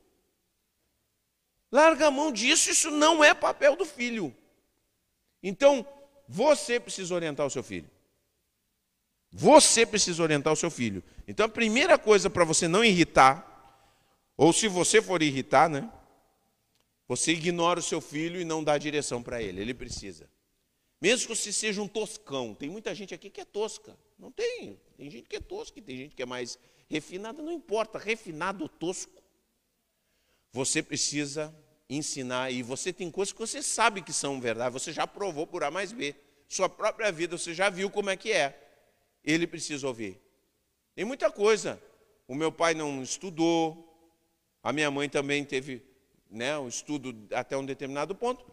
[1.70, 4.34] Larga a mão disso, isso não é papel do filho.
[5.42, 5.86] Então,
[6.26, 7.90] você precisa orientar o seu filho.
[9.30, 11.02] Você precisa orientar o seu filho.
[11.26, 13.44] Então, a primeira coisa para você não irritar,
[14.34, 15.90] ou se você for irritar, né?
[17.06, 20.28] Você ignora o seu filho e não dá direção para ele, ele precisa.
[21.00, 23.96] Mesmo que você seja um toscão, tem muita gente aqui que é tosca.
[24.18, 26.58] Não tem, tem gente que é tosca, tem gente que é mais
[26.88, 29.22] refinada, não importa, refinado ou tosco.
[30.52, 31.54] Você precisa
[31.88, 35.62] ensinar, e você tem coisas que você sabe que são verdade, você já provou por
[35.62, 36.14] A mais B.
[36.48, 38.58] Sua própria vida, você já viu como é que é.
[39.22, 40.20] Ele precisa ouvir.
[40.94, 41.80] Tem muita coisa.
[42.26, 43.88] O meu pai não estudou,
[44.62, 45.82] a minha mãe também teve
[46.30, 48.44] né, o estudo até um determinado ponto,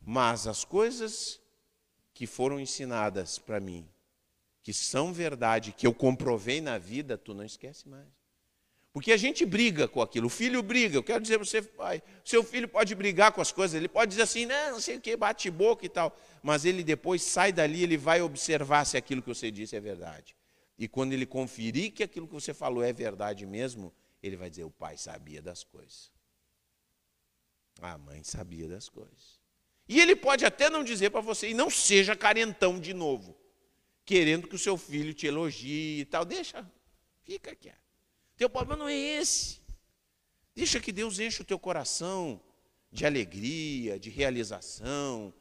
[0.00, 1.39] mas as coisas
[2.20, 3.88] que foram ensinadas para mim,
[4.62, 8.04] que são verdade, que eu comprovei na vida, tu não esquece mais.
[8.92, 10.98] Porque a gente briga com aquilo, o filho briga.
[10.98, 14.10] Eu quero dizer para você, pai, seu filho pode brigar com as coisas, ele pode
[14.10, 16.14] dizer assim, não, não sei o que, bate boca e tal.
[16.42, 20.36] Mas ele depois sai dali, ele vai observar se aquilo que você disse é verdade.
[20.76, 24.64] E quando ele conferir que aquilo que você falou é verdade mesmo, ele vai dizer,
[24.64, 26.12] o pai sabia das coisas.
[27.80, 29.39] A mãe sabia das coisas.
[29.90, 33.36] E ele pode até não dizer para você, e não seja carentão de novo,
[34.04, 36.24] querendo que o seu filho te elogie e tal.
[36.24, 36.64] Deixa,
[37.24, 37.76] fica quieto.
[38.36, 39.58] Teu problema não é esse.
[40.54, 42.40] Deixa que Deus enche o teu coração
[42.92, 45.34] de alegria, de realização,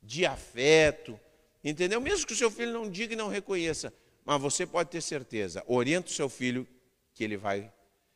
[0.00, 1.18] de afeto.
[1.64, 2.00] Entendeu?
[2.00, 3.92] Mesmo que o seu filho não diga e não reconheça,
[4.24, 6.64] mas você pode ter certeza, orienta o seu filho
[7.12, 7.72] que ele vai.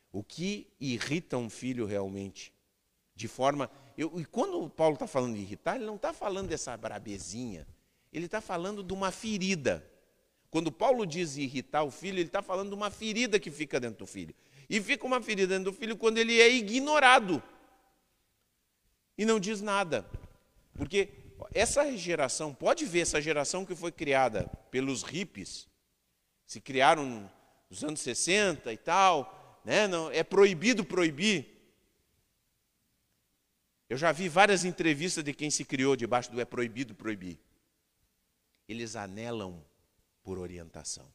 [0.09, 2.53] O que irrita um filho realmente?
[3.13, 3.69] De forma.
[4.01, 7.67] Eu, e quando o Paulo está falando de irritar, ele não está falando dessa brabezinha,
[8.11, 9.87] ele está falando de uma ferida.
[10.49, 13.99] Quando Paulo diz irritar o filho, ele está falando de uma ferida que fica dentro
[13.99, 14.33] do filho.
[14.67, 17.43] E fica uma ferida dentro do filho quando ele é ignorado
[19.15, 20.03] e não diz nada.
[20.73, 21.09] Porque
[21.53, 25.67] essa geração, pode ver essa geração que foi criada pelos hippies,
[26.43, 27.31] se criaram
[27.69, 29.87] nos anos 60 e tal, né?
[29.87, 31.50] não, é proibido proibir.
[33.91, 37.37] Eu já vi várias entrevistas de quem se criou debaixo do é proibido proibir.
[38.65, 39.61] Eles anelam
[40.23, 41.05] por orientação.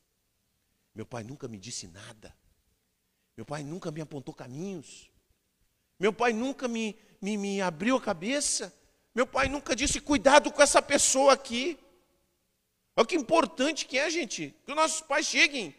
[0.94, 2.36] Meu pai nunca me disse nada.
[3.34, 5.10] Meu pai nunca me apontou caminhos.
[5.98, 8.70] Meu pai nunca me, me, me abriu a cabeça.
[9.14, 11.78] Meu pai nunca disse, cuidado com essa pessoa aqui.
[12.94, 15.74] Olha que importante que é, gente, que os nossos pais cheguem.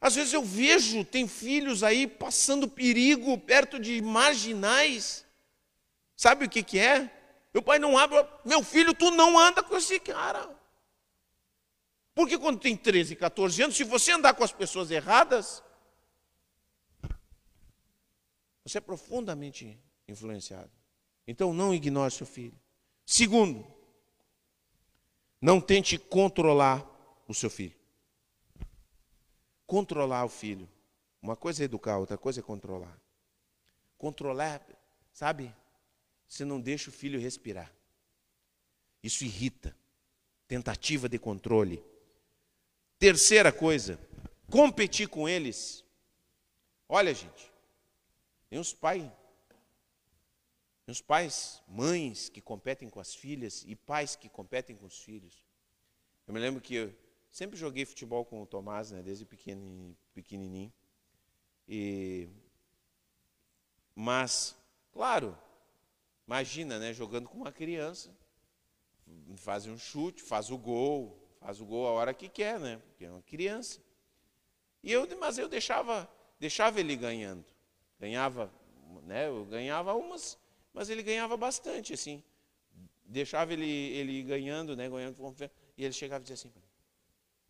[0.00, 5.24] Às vezes eu vejo, tem filhos aí passando perigo perto de marginais.
[6.22, 7.10] Sabe o que, que é?
[7.52, 10.56] Meu pai não abre, meu filho, tu não anda com esse cara.
[12.14, 15.64] Porque quando tem 13, 14 anos, se você andar com as pessoas erradas,
[18.64, 20.70] você é profundamente influenciado.
[21.26, 22.56] Então não ignore seu filho.
[23.04, 23.66] Segundo,
[25.40, 26.86] não tente controlar
[27.26, 27.76] o seu filho.
[29.66, 30.68] Controlar o filho.
[31.20, 32.96] Uma coisa é educar, outra coisa é controlar.
[33.98, 34.64] Controlar,
[35.12, 35.52] sabe?
[36.32, 37.70] Você não deixa o filho respirar.
[39.02, 39.76] Isso irrita.
[40.48, 41.84] Tentativa de controle.
[42.98, 44.00] Terceira coisa,
[44.50, 45.84] competir com eles.
[46.88, 47.52] Olha, gente,
[48.48, 49.12] tem os pais
[50.86, 55.00] tem os pais, mães que competem com as filhas e pais que competem com os
[55.00, 55.44] filhos.
[56.26, 56.94] Eu me lembro que eu
[57.30, 59.96] sempre joguei futebol com o Tomás, né, desde pequenininho.
[60.14, 60.72] pequenininho.
[61.68, 62.26] E,
[63.94, 64.56] mas,
[64.92, 65.38] claro,
[66.32, 68.10] imagina, né, jogando com uma criança,
[69.36, 73.04] faz um chute, faz o gol, faz o gol a hora que quer, né, porque
[73.04, 73.80] é uma criança.
[74.82, 77.44] E eu, mas eu deixava, deixava ele ganhando,
[78.00, 78.50] ganhava,
[79.02, 80.38] né, eu ganhava umas
[80.72, 82.22] mas ele ganhava bastante, assim.
[83.04, 84.88] Deixava ele, ele ganhando, né?
[84.88, 85.36] Ganhando
[85.76, 86.50] E ele chegava e dizia assim: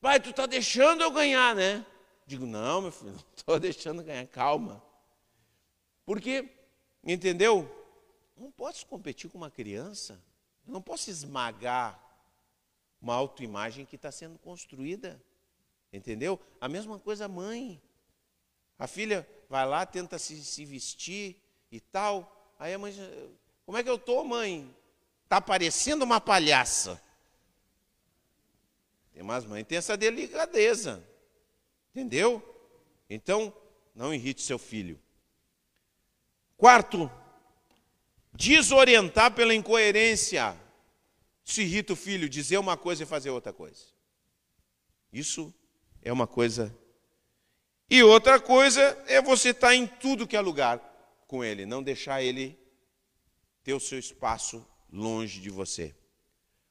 [0.00, 1.86] Pai, tu está deixando eu ganhar, né?
[2.26, 4.82] Digo, não, meu filho, não estou deixando ganhar, calma.
[6.04, 6.48] Porque,
[7.04, 7.70] entendeu?
[8.42, 10.20] Não posso competir com uma criança.
[10.66, 11.96] Eu não posso esmagar
[13.00, 15.22] uma autoimagem que está sendo construída.
[15.92, 16.40] Entendeu?
[16.60, 17.80] A mesma coisa a mãe.
[18.76, 22.52] A filha vai lá, tenta se, se vestir e tal.
[22.58, 22.92] Aí a mãe,
[23.64, 24.74] como é que eu estou, mãe?
[25.22, 27.00] Está parecendo uma palhaça.
[29.12, 31.00] Tem umas mães tem essa delicadeza.
[31.92, 32.42] Entendeu?
[33.08, 33.54] Então,
[33.94, 35.00] não irrite seu filho.
[36.56, 37.08] Quarto,
[38.32, 40.58] desorientar pela incoerência.
[41.44, 43.84] Se irrita o filho, dizer uma coisa e fazer outra coisa.
[45.12, 45.52] Isso
[46.00, 46.76] é uma coisa.
[47.90, 50.78] E outra coisa é você estar tá em tudo que é lugar
[51.26, 52.58] com ele, não deixar ele
[53.62, 55.94] ter o seu espaço longe de você.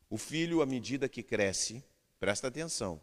[0.10, 1.84] O filho, à medida que cresce,
[2.19, 3.02] presta atenção,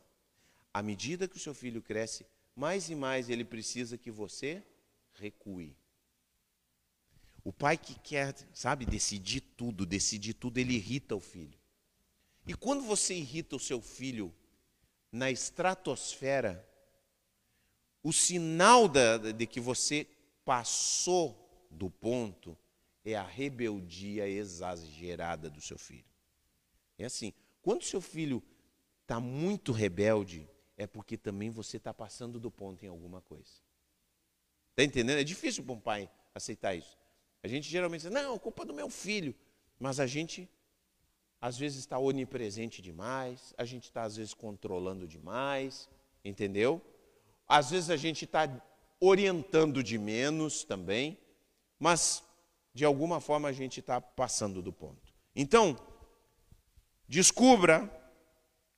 [0.73, 4.63] à medida que o seu filho cresce, mais e mais ele precisa que você
[5.15, 5.77] recue.
[7.49, 11.59] O pai que quer, sabe, decidir tudo, decidir tudo, ele irrita o filho.
[12.47, 14.35] E quando você irrita o seu filho
[15.11, 16.63] na estratosfera,
[18.03, 20.07] o sinal da, de que você
[20.45, 22.55] passou do ponto
[23.03, 26.05] é a rebeldia exagerada do seu filho.
[26.99, 27.33] É assim,
[27.63, 28.43] quando seu filho
[29.01, 33.63] está muito rebelde, é porque também você está passando do ponto em alguma coisa.
[34.69, 35.19] Está entendendo?
[35.19, 36.99] É difícil para um pai aceitar isso.
[37.43, 39.35] A gente geralmente diz, não, culpa do meu filho.
[39.79, 40.49] Mas a gente,
[41.41, 45.89] às vezes, está onipresente demais, a gente está, às vezes, controlando demais,
[46.25, 46.83] entendeu?
[47.47, 48.49] Às vezes a gente está
[49.01, 51.19] orientando de menos também.
[51.79, 52.25] Mas,
[52.75, 55.15] de alguma forma, a gente está passando do ponto.
[55.35, 55.77] Então,
[57.07, 57.89] descubra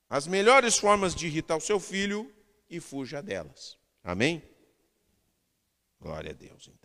[0.09, 2.31] as melhores formas de irritar o seu filho
[2.69, 3.77] e fuja delas.
[4.03, 4.43] Amém?
[5.99, 6.80] Glória a Deus, então.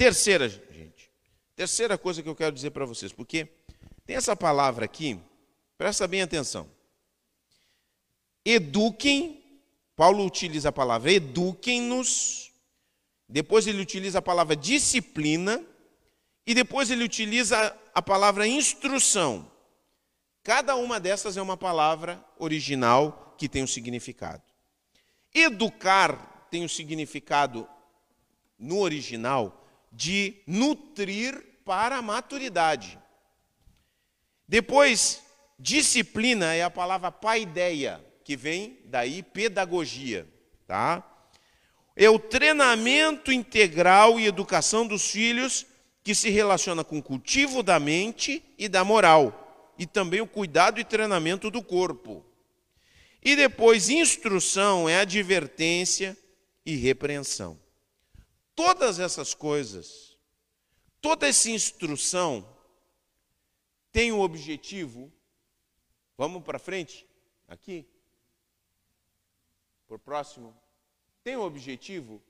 [0.00, 1.10] Terceira, gente.
[1.54, 3.46] Terceira coisa que eu quero dizer para vocês, porque
[4.06, 5.20] tem essa palavra aqui,
[5.76, 6.66] presta bem atenção.
[8.44, 9.44] Eduquem,
[9.94, 12.50] Paulo utiliza a palavra eduquem-nos
[13.30, 15.64] depois ele utiliza a palavra disciplina.
[16.44, 19.48] E depois ele utiliza a palavra instrução.
[20.42, 24.42] Cada uma dessas é uma palavra original que tem um significado.
[25.32, 27.68] Educar tem um significado
[28.58, 29.59] no original
[29.90, 32.98] de nutrir para a maturidade.
[34.48, 35.22] Depois,
[35.58, 40.26] disciplina é a palavra paideia, que vem daí pedagogia,
[40.66, 41.06] tá?
[41.94, 45.66] É o treinamento integral e educação dos filhos
[46.02, 50.80] que se relaciona com o cultivo da mente e da moral, e também o cuidado
[50.80, 52.24] e treinamento do corpo.
[53.22, 56.16] E depois, instrução é advertência
[56.64, 57.59] e repreensão.
[58.62, 60.18] Todas essas coisas,
[61.00, 62.46] toda essa instrução
[63.90, 65.10] tem um objetivo.
[66.14, 67.06] Vamos para frente?
[67.48, 67.88] Aqui.
[69.88, 70.54] Por próximo.
[71.24, 72.22] Tem um objetivo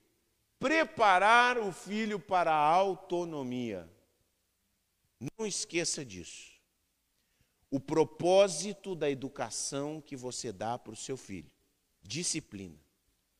[0.60, 3.90] preparar o filho para a autonomia.
[5.36, 6.52] Não esqueça disso.
[7.68, 11.50] O propósito da educação que você dá para o seu filho,
[12.00, 12.78] disciplina,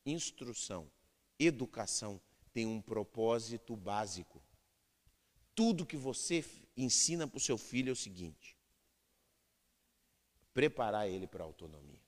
[0.05, 0.91] instrução,
[1.39, 2.19] educação,
[2.53, 4.41] tem um propósito básico.
[5.55, 6.43] Tudo que você
[6.75, 8.57] ensina para o seu filho é o seguinte:
[10.53, 11.99] preparar ele para a autonomia.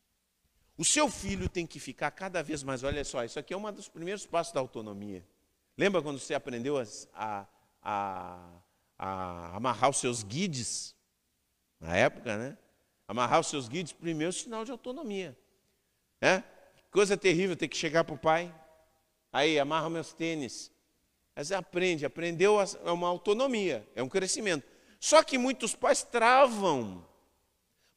[0.78, 2.84] O seu filho tem que ficar cada vez mais.
[2.84, 5.26] Olha só, isso aqui é um dos primeiros passos da autonomia.
[5.78, 6.84] Lembra quando você aprendeu a,
[7.14, 7.48] a,
[7.82, 8.62] a,
[8.98, 10.96] a amarrar os seus guides?
[11.80, 12.58] Na época, né?
[13.08, 15.38] Amarrar os seus guides, primeiro sinal de autonomia.
[16.22, 16.42] É?
[16.90, 18.54] Coisa terrível ter que chegar para o pai.
[19.34, 20.72] Aí, amarra meus tênis.
[21.36, 24.64] Mas aprende, aprendeu, é uma autonomia, é um crescimento.
[25.00, 27.04] Só que muitos pais travam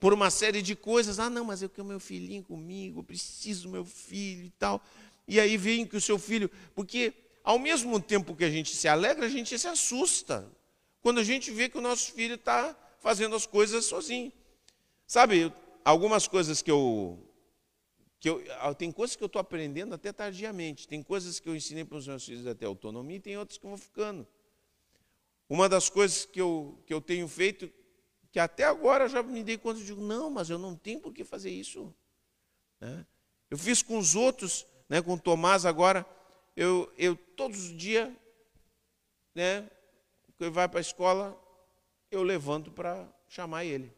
[0.01, 1.19] por uma série de coisas.
[1.19, 4.83] Ah, não, mas eu quero meu filhinho comigo, eu preciso meu filho e tal.
[5.29, 7.13] E aí vem que o seu filho, porque
[7.45, 10.51] ao mesmo tempo que a gente se alegra, a gente se assusta
[11.03, 14.33] quando a gente vê que o nosso filho está fazendo as coisas sozinho.
[15.07, 15.53] Sabe,
[15.85, 17.23] algumas coisas que eu
[18.19, 21.55] que eu, ah, tem coisas que eu estou aprendendo até tardiamente, tem coisas que eu
[21.55, 24.27] ensinei para os meus filhos até autonomia, e tem outras que vou ficando.
[25.49, 27.71] Uma das coisas que eu, que eu tenho feito,
[28.33, 31.13] que até agora já me dei conta, eu digo, não, mas eu não tenho por
[31.13, 31.95] que fazer isso.
[32.81, 33.07] Né?
[33.51, 36.05] Eu fiz com os outros, né, com o Tomás agora,
[36.57, 38.11] eu, eu todos os dias,
[39.35, 39.71] né,
[40.41, 41.41] ele vai para a escola,
[42.11, 43.93] eu levanto para chamar ele.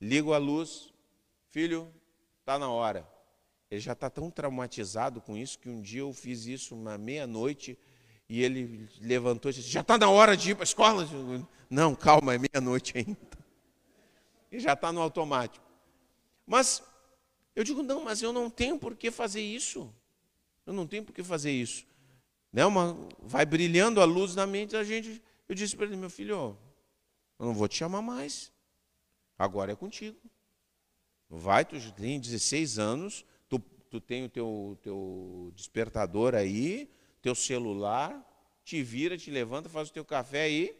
[0.00, 0.92] Ligo a luz,
[1.48, 1.92] filho,
[2.44, 3.08] Está na hora.
[3.70, 7.78] Ele já está tão traumatizado com isso que um dia eu fiz isso uma meia-noite
[8.28, 11.08] e ele levantou e disse: Já está na hora de ir para a escola?
[11.70, 13.18] Não, calma, é meia-noite ainda.
[14.52, 15.64] E já está no automático.
[16.46, 16.82] Mas
[17.56, 19.90] eu digo: Não, mas eu não tenho por que fazer isso.
[20.66, 21.86] Eu não tenho por que fazer isso.
[22.52, 22.66] Né?
[22.66, 25.22] Uma, vai brilhando a luz na mente da gente.
[25.48, 26.58] Eu disse para ele: Meu filho,
[27.38, 28.52] eu não vou te chamar mais.
[29.38, 30.18] Agora é contigo.
[31.36, 33.58] Vai, tu tem 16 anos, tu,
[33.90, 38.22] tu tem o teu, teu despertador aí, teu celular,
[38.64, 40.76] te vira, te levanta, faz o teu café aí,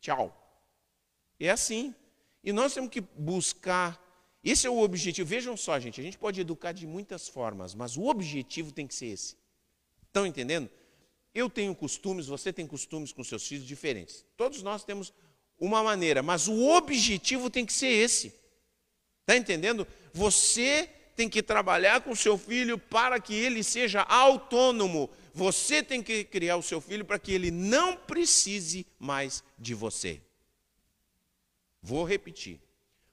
[0.00, 0.40] tchau.
[1.38, 1.94] É assim.
[2.42, 4.00] E nós temos que buscar.
[4.42, 5.28] Esse é o objetivo.
[5.28, 8.94] Vejam só, gente, a gente pode educar de muitas formas, mas o objetivo tem que
[8.94, 9.36] ser esse.
[10.06, 10.68] Estão entendendo?
[11.34, 14.24] Eu tenho costumes, você tem costumes com seus filhos diferentes.
[14.36, 15.12] Todos nós temos
[15.58, 18.34] uma maneira, mas o objetivo tem que ser esse.
[19.24, 19.86] Está entendendo?
[20.12, 25.10] Você tem que trabalhar com seu filho para que ele seja autônomo.
[25.32, 30.20] Você tem que criar o seu filho para que ele não precise mais de você.
[31.82, 32.60] Vou repetir.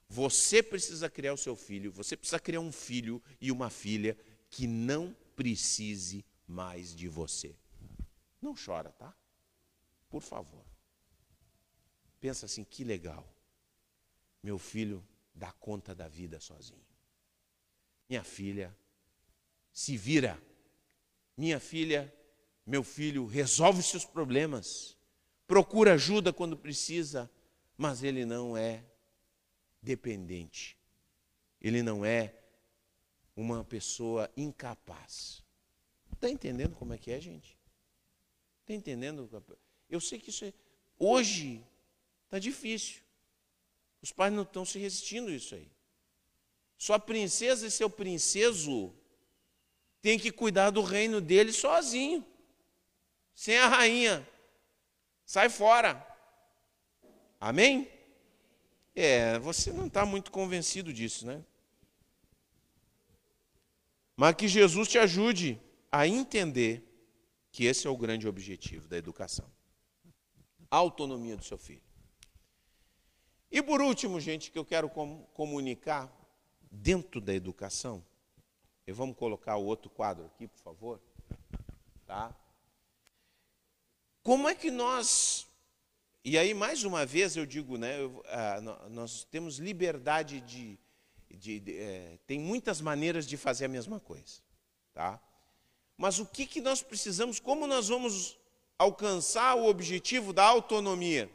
[0.08, 4.14] Você precisa criar o seu filho, você precisa criar um filho e uma filha
[4.50, 7.56] que não precise mais de você.
[8.40, 9.14] Não chora, tá?
[10.10, 10.62] Por favor.
[12.20, 13.26] Pensa assim, que legal.
[14.42, 15.02] Meu filho
[15.34, 16.84] dá conta da vida sozinho.
[18.08, 18.76] Minha filha
[19.72, 20.40] se vira.
[21.36, 22.12] Minha filha,
[22.66, 24.98] meu filho, resolve seus problemas.
[25.46, 27.30] Procura ajuda quando precisa,
[27.76, 28.84] mas ele não é
[29.80, 30.76] dependente.
[31.60, 32.34] Ele não é
[33.34, 35.42] uma pessoa incapaz.
[36.12, 37.58] Está entendendo como é que é, gente?
[38.60, 39.28] Está entendendo?
[39.88, 40.52] Eu sei que isso é.
[40.98, 41.66] Hoje
[42.24, 43.02] está difícil.
[44.02, 45.70] Os pais não estão se resistindo a isso aí.
[46.76, 48.92] Sua princesa e seu princeso
[50.00, 52.26] têm que cuidar do reino dele sozinho,
[53.34, 54.28] sem a rainha.
[55.24, 56.04] Sai fora.
[57.40, 57.88] Amém?
[58.94, 61.42] É, você não está muito convencido disso, né?
[64.16, 66.84] Mas que Jesus te ajude a entender
[67.50, 69.50] que esse é o grande objetivo da educação
[70.72, 71.82] a autonomia do seu filho.
[73.52, 76.10] E por último, gente, que eu quero com, comunicar,
[76.70, 78.02] dentro da educação,
[78.86, 81.00] e vamos colocar o outro quadro aqui, por favor.
[82.06, 82.34] Tá?
[84.22, 85.46] Como é que nós.
[86.24, 90.78] E aí, mais uma vez, eu digo, né, eu, ah, nós temos liberdade de.
[91.30, 94.40] de, de é, tem muitas maneiras de fazer a mesma coisa.
[94.94, 95.20] Tá?
[95.98, 98.38] Mas o que, que nós precisamos, como nós vamos
[98.78, 101.30] alcançar o objetivo da autonomia?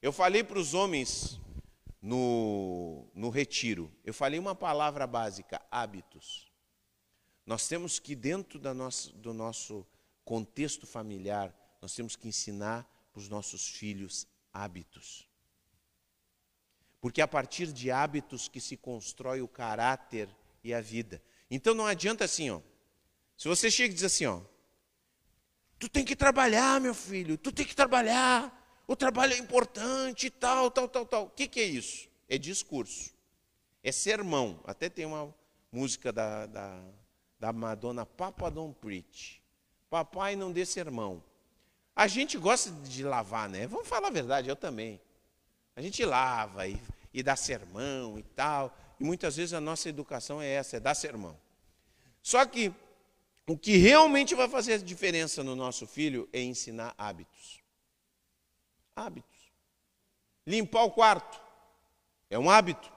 [0.00, 1.40] Eu falei para os homens
[2.02, 6.50] no, no retiro, eu falei uma palavra básica: hábitos.
[7.46, 9.86] Nós temos que, dentro da nossa, do nosso
[10.24, 15.28] contexto familiar, nós temos que ensinar para os nossos filhos hábitos.
[17.00, 20.28] Porque é a partir de hábitos que se constrói o caráter
[20.62, 21.22] e a vida.
[21.50, 22.60] Então não adianta assim, ó.
[23.36, 24.40] Se você chega e diz assim, ó,
[25.78, 30.70] tu tem que trabalhar, meu filho, tu tem que trabalhar, o trabalho é importante tal,
[30.70, 31.24] tal, tal, tal.
[31.24, 32.08] O que, que é isso?
[32.28, 33.12] É discurso.
[33.82, 34.60] É sermão.
[34.64, 35.34] Até tem uma
[35.70, 36.82] música da, da
[37.42, 39.42] da Madonna Papa Don't Preach.
[39.90, 41.20] Papai não dê sermão.
[41.94, 43.66] A gente gosta de lavar, né?
[43.66, 45.00] Vamos falar a verdade, eu também.
[45.74, 46.80] A gente lava e,
[47.12, 48.72] e dá sermão e tal.
[49.00, 51.36] E muitas vezes a nossa educação é essa, é dar sermão.
[52.22, 52.72] Só que
[53.44, 57.60] o que realmente vai fazer a diferença no nosso filho é ensinar hábitos.
[58.94, 59.52] Hábitos.
[60.46, 61.40] Limpar o quarto
[62.30, 62.90] é um hábito.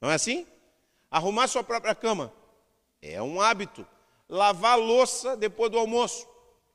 [0.00, 0.46] Não é assim?
[1.10, 2.32] Arrumar sua própria cama
[3.02, 3.86] é um hábito.
[4.28, 6.26] Lavar louça depois do almoço.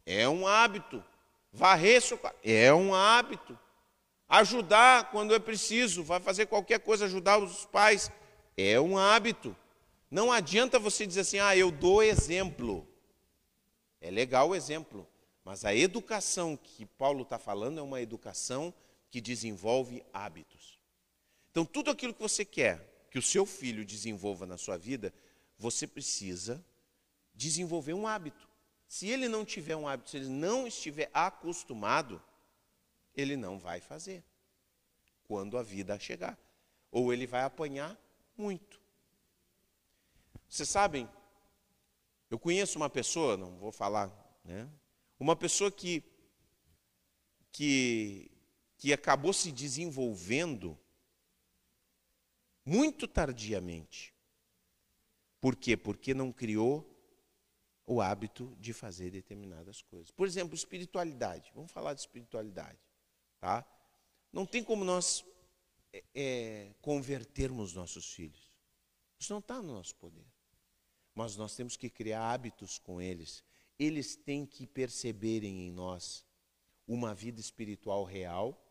[0.05, 1.03] É um hábito.
[1.51, 3.57] Varrer seu É um hábito.
[4.29, 6.03] Ajudar quando é preciso.
[6.03, 8.11] Vai fazer qualquer coisa, ajudar os pais.
[8.55, 9.55] É um hábito.
[10.09, 12.87] Não adianta você dizer assim, ah, eu dou exemplo.
[13.99, 15.07] É legal o exemplo.
[15.51, 18.73] Mas a educação que Paulo está falando é uma educação
[19.09, 20.79] que desenvolve hábitos.
[21.51, 25.13] Então, tudo aquilo que você quer que o seu filho desenvolva na sua vida,
[25.57, 26.63] você precisa
[27.35, 28.47] desenvolver um hábito.
[28.87, 32.23] Se ele não tiver um hábito, se ele não estiver acostumado,
[33.13, 34.23] ele não vai fazer
[35.27, 36.39] quando a vida chegar.
[36.89, 37.99] Ou ele vai apanhar
[38.37, 38.79] muito.
[40.47, 41.09] Vocês sabem,
[42.29, 44.09] eu conheço uma pessoa, não vou falar,
[44.45, 44.69] né?
[45.21, 46.03] Uma pessoa que
[47.51, 48.31] que
[48.75, 50.75] que acabou se desenvolvendo
[52.65, 54.15] muito tardiamente.
[55.39, 55.77] Por quê?
[55.77, 56.83] Porque não criou
[57.85, 60.09] o hábito de fazer determinadas coisas.
[60.09, 61.51] Por exemplo, espiritualidade.
[61.53, 62.79] Vamos falar de espiritualidade.
[63.39, 63.63] Tá?
[64.33, 65.23] Não tem como nós
[65.93, 68.57] é, é convertermos nossos filhos.
[69.19, 70.25] Isso não está no nosso poder.
[71.13, 73.43] Mas nós temos que criar hábitos com eles.
[73.81, 76.25] Eles têm que perceberem em nós
[76.87, 78.61] uma vida espiritual real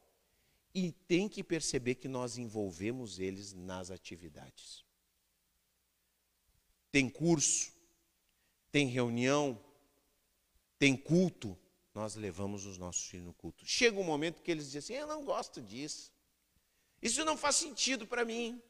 [0.75, 4.85] e têm que perceber que nós envolvemos eles nas atividades
[6.91, 7.73] tem curso,
[8.71, 9.59] tem reunião,
[10.79, 11.57] tem culto,
[11.95, 13.65] nós levamos os nossos filhos no culto.
[13.67, 16.13] Chega um momento que eles dizem assim: Eu não gosto disso.
[17.01, 18.61] Isso não faz sentido para mim.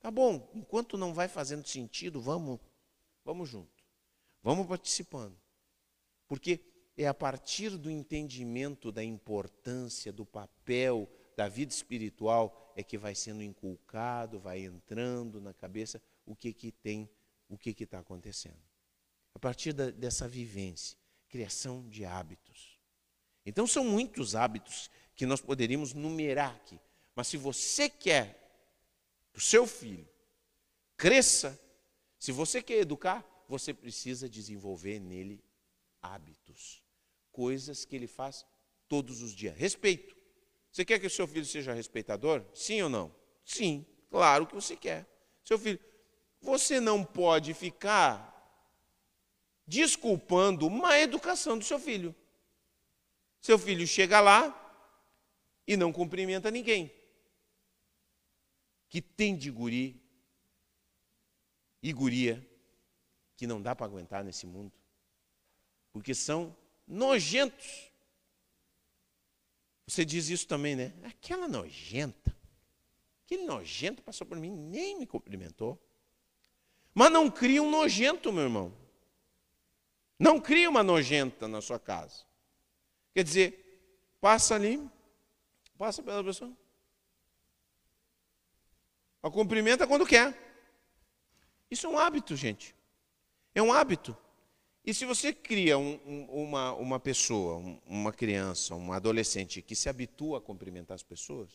[0.00, 2.58] Tá bom, enquanto não vai fazendo sentido, vamos,
[3.24, 3.84] vamos junto.
[4.42, 5.36] Vamos participando.
[6.30, 6.60] Porque
[6.96, 13.16] é a partir do entendimento da importância, do papel da vida espiritual, é que vai
[13.16, 17.10] sendo inculcado, vai entrando na cabeça o que, que tem
[17.48, 18.62] o que está acontecendo.
[19.34, 20.96] A partir da, dessa vivência,
[21.28, 22.78] criação de hábitos.
[23.44, 26.78] Então, são muitos hábitos que nós poderíamos numerar aqui.
[27.12, 28.38] Mas se você quer
[29.32, 30.08] que o seu filho
[30.96, 31.60] cresça,
[32.20, 35.42] se você quer educar, você precisa desenvolver nele
[36.02, 36.82] hábitos,
[37.30, 38.44] coisas que ele faz
[38.88, 39.56] todos os dias.
[39.56, 40.16] Respeito.
[40.70, 42.44] Você quer que o seu filho seja respeitador?
[42.54, 43.14] Sim ou não?
[43.44, 45.06] Sim, claro que você quer.
[45.44, 45.80] Seu filho,
[46.40, 48.28] você não pode ficar
[49.66, 52.14] desculpando má educação do seu filho.
[53.40, 54.56] Seu filho chega lá
[55.66, 56.92] e não cumprimenta ninguém.
[58.88, 60.02] Que tem de guri
[61.82, 62.46] e guria
[63.36, 64.79] que não dá para aguentar nesse mundo.
[65.92, 67.90] Porque são nojentos.
[69.86, 70.92] Você diz isso também, né?
[71.04, 72.36] Aquela nojenta.
[73.24, 75.80] Aquele nojento passou por mim, nem me cumprimentou.
[76.94, 78.72] Mas não cria um nojento, meu irmão.
[80.18, 82.24] Não cria uma nojenta na sua casa.
[83.14, 84.88] Quer dizer, passa ali,
[85.78, 86.52] passa pela pessoa.
[89.22, 90.36] A cumprimenta quando quer.
[91.70, 92.74] Isso é um hábito, gente.
[93.54, 94.16] É um hábito.
[94.84, 99.76] E se você cria um, um, uma, uma pessoa, um, uma criança, um adolescente que
[99.76, 101.50] se habitua a cumprimentar as pessoas,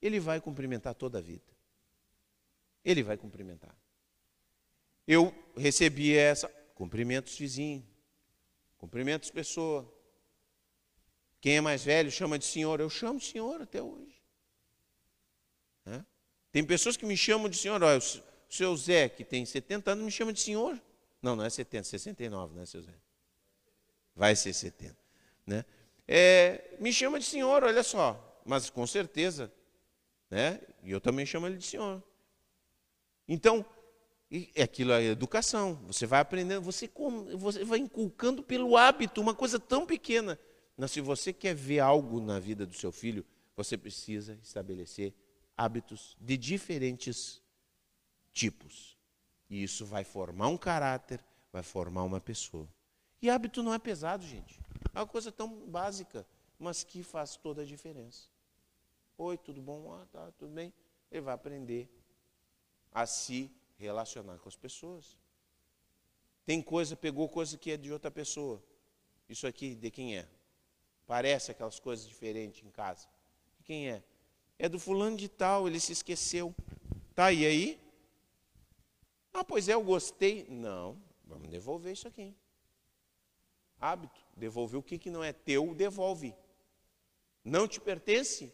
[0.00, 1.52] ele vai cumprimentar toda a vida.
[2.84, 3.74] ele vai cumprimentar.
[5.06, 7.84] Eu recebi essa, cumprimento os vizinhos,
[8.78, 9.86] cumprimento as pessoas.
[11.40, 14.20] Quem é mais velho chama de senhor, eu chamo senhor até hoje.
[16.52, 20.04] Tem pessoas que me chamam de senhor, olha, o seu Zé, que tem 70 anos,
[20.04, 20.80] me chama de senhor.
[21.22, 22.94] Não, não é 70, 69, né, seu Zé?
[24.14, 24.96] Vai ser 70.
[25.46, 25.64] Né?
[26.06, 28.42] É, me chama de senhor, olha só.
[28.44, 29.52] Mas com certeza,
[30.30, 30.60] né?
[30.82, 32.02] E eu também chamo ele de senhor.
[33.28, 33.64] Então,
[34.60, 35.76] aquilo é educação.
[35.86, 36.90] Você vai aprendendo, você,
[37.36, 40.38] você vai inculcando pelo hábito uma coisa tão pequena.
[40.76, 45.14] Mas se você quer ver algo na vida do seu filho, você precisa estabelecer
[45.56, 47.42] hábitos de diferentes
[48.32, 48.96] tipos.
[49.50, 51.22] E isso vai formar um caráter,
[51.52, 52.68] vai formar uma pessoa.
[53.20, 54.60] E hábito não é pesado, gente.
[54.94, 56.24] É uma coisa tão básica,
[56.56, 58.28] mas que faz toda a diferença.
[59.18, 59.92] Oi, tudo bom?
[59.92, 60.72] Ah, tá, tudo bem.
[61.10, 61.90] Ele vai aprender
[62.92, 65.18] a se relacionar com as pessoas.
[66.46, 68.62] Tem coisa, pegou coisa que é de outra pessoa.
[69.28, 70.28] Isso aqui de quem é?
[71.06, 73.08] Parece aquelas coisas diferentes em casa.
[73.58, 74.02] De quem é?
[74.58, 76.54] É do fulano de tal, ele se esqueceu.
[77.14, 77.89] Tá, e aí?
[79.32, 80.46] Ah, pois é, eu gostei.
[80.48, 82.34] Não, vamos devolver isso aqui.
[83.80, 84.20] Hábito.
[84.36, 86.34] Devolver o que, que não é teu, devolve.
[87.44, 88.52] Não te pertence,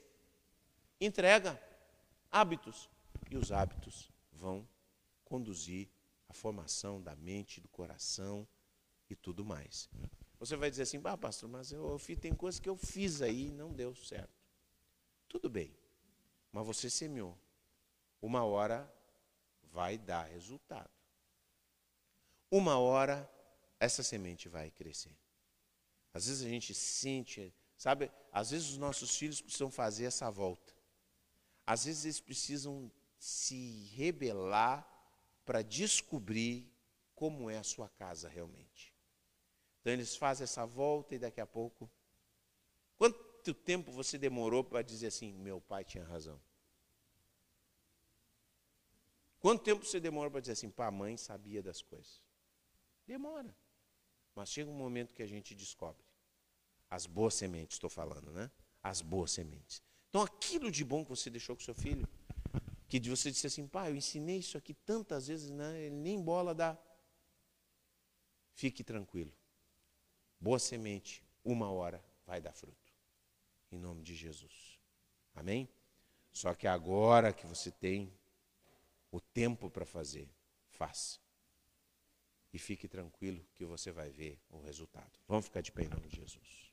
[1.00, 1.60] entrega.
[2.30, 2.88] Hábitos.
[3.30, 4.66] E os hábitos vão
[5.24, 5.88] conduzir
[6.28, 8.46] a formação da mente, do coração
[9.08, 9.88] e tudo mais.
[10.38, 13.48] Você vai dizer assim, ah, pastor, mas eu, eu, tem coisas que eu fiz aí
[13.48, 14.34] e não deu certo.
[15.28, 15.74] Tudo bem,
[16.52, 17.36] mas você semeou.
[18.20, 18.92] Uma hora
[19.76, 20.88] vai dar resultado.
[22.50, 23.30] Uma hora
[23.78, 25.14] essa semente vai crescer.
[26.14, 28.10] Às vezes a gente sente, sabe?
[28.32, 30.72] Às vezes os nossos filhos precisam fazer essa volta.
[31.66, 34.88] Às vezes eles precisam se rebelar
[35.44, 36.72] para descobrir
[37.14, 38.94] como é a sua casa realmente.
[39.82, 41.90] Então eles fazem essa volta e daqui a pouco.
[42.96, 46.40] Quanto tempo você demorou para dizer assim: meu pai tinha razão?
[49.46, 52.20] Quanto tempo você demora para dizer assim, pá, a mãe sabia das coisas?
[53.06, 53.56] Demora.
[54.34, 56.04] Mas chega um momento que a gente descobre.
[56.90, 58.50] As boas sementes, estou falando, né?
[58.82, 59.80] As boas sementes.
[60.08, 62.08] Então, aquilo de bom que você deixou com seu filho,
[62.88, 65.80] que você disse assim, pai, eu ensinei isso aqui tantas vezes, né?
[65.80, 66.76] ele nem bola dá.
[68.52, 69.32] Fique tranquilo.
[70.40, 72.92] Boa semente, uma hora vai dar fruto.
[73.70, 74.80] Em nome de Jesus.
[75.36, 75.68] Amém?
[76.32, 78.12] Só que agora que você tem
[79.16, 80.28] o tempo para fazer,
[80.68, 81.18] faça.
[82.52, 85.18] E fique tranquilo que você vai ver o resultado.
[85.26, 86.66] Vamos ficar de pé em nome de Jesus.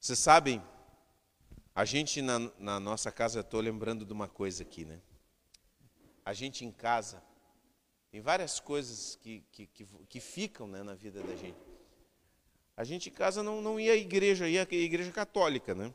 [0.00, 0.62] Vocês sabem,
[1.74, 5.02] a gente na, na nossa casa, estou lembrando de uma coisa aqui, né?
[6.24, 7.22] A gente em casa,
[8.10, 11.58] tem várias coisas que, que, que, que ficam né, na vida da gente.
[12.76, 15.92] A gente em casa não, não ia à igreja, ia à igreja católica, né?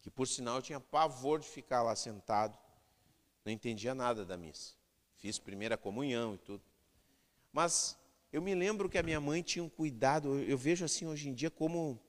[0.00, 2.56] Que por sinal eu tinha pavor de ficar lá sentado,
[3.44, 4.74] não entendia nada da missa.
[5.16, 6.62] Fiz primeira comunhão e tudo.
[7.52, 7.98] Mas
[8.32, 11.28] eu me lembro que a minha mãe tinha um cuidado, eu, eu vejo assim hoje
[11.28, 12.00] em dia como,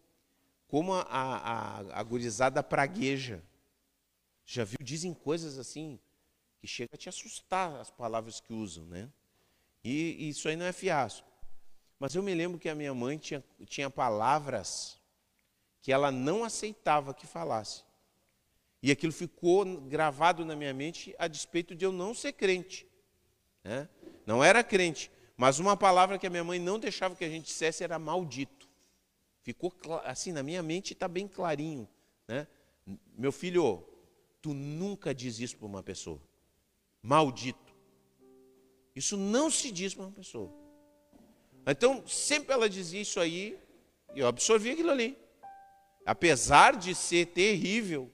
[0.67, 1.99] como a, a,
[2.59, 3.43] a pragueja.
[4.45, 4.77] Já viu?
[4.81, 5.99] Dizem coisas assim,
[6.63, 9.09] que chega a te assustar as palavras que usam, né?
[9.83, 11.27] E, e isso aí não é fiasco.
[11.99, 14.97] Mas eu me lembro que a minha mãe tinha, tinha palavras
[15.81, 17.83] que ela não aceitava que falasse.
[18.81, 22.87] E aquilo ficou gravado na minha mente a despeito de eu não ser crente.
[23.61, 23.89] Né?
[24.25, 27.47] Não era crente, mas uma palavra que a minha mãe não deixava que a gente
[27.47, 28.69] dissesse era maldito.
[29.41, 29.73] Ficou
[30.05, 31.89] assim, na minha mente está bem clarinho.
[32.25, 32.47] Né?
[33.17, 33.85] Meu filho,
[34.41, 36.21] tu nunca diz isso para uma pessoa
[37.03, 37.75] maldito.
[38.95, 40.51] Isso não se diz para uma pessoa.
[41.67, 43.59] Então, sempre ela dizia isso aí,
[44.15, 45.17] e eu absorvi aquilo ali.
[46.05, 48.11] Apesar de ser terrível,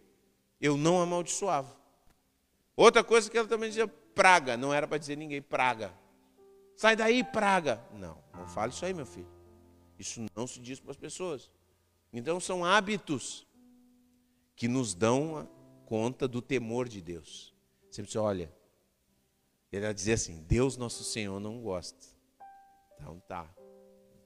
[0.60, 1.78] eu não amaldiçoava.
[2.76, 5.94] Outra coisa que ela também dizia, praga, não era para dizer ninguém, praga.
[6.76, 7.84] Sai daí, praga.
[7.94, 9.28] Não, não fale isso aí, meu filho.
[9.98, 11.52] Isso não se diz para as pessoas.
[12.14, 13.46] Então são hábitos
[14.56, 15.50] que nos dão
[15.86, 17.54] conta do temor de Deus.
[17.90, 18.54] Sempre diz, olha,
[19.72, 22.06] ele ia dizer assim: Deus nosso Senhor não gosta.
[22.96, 23.50] Então tá.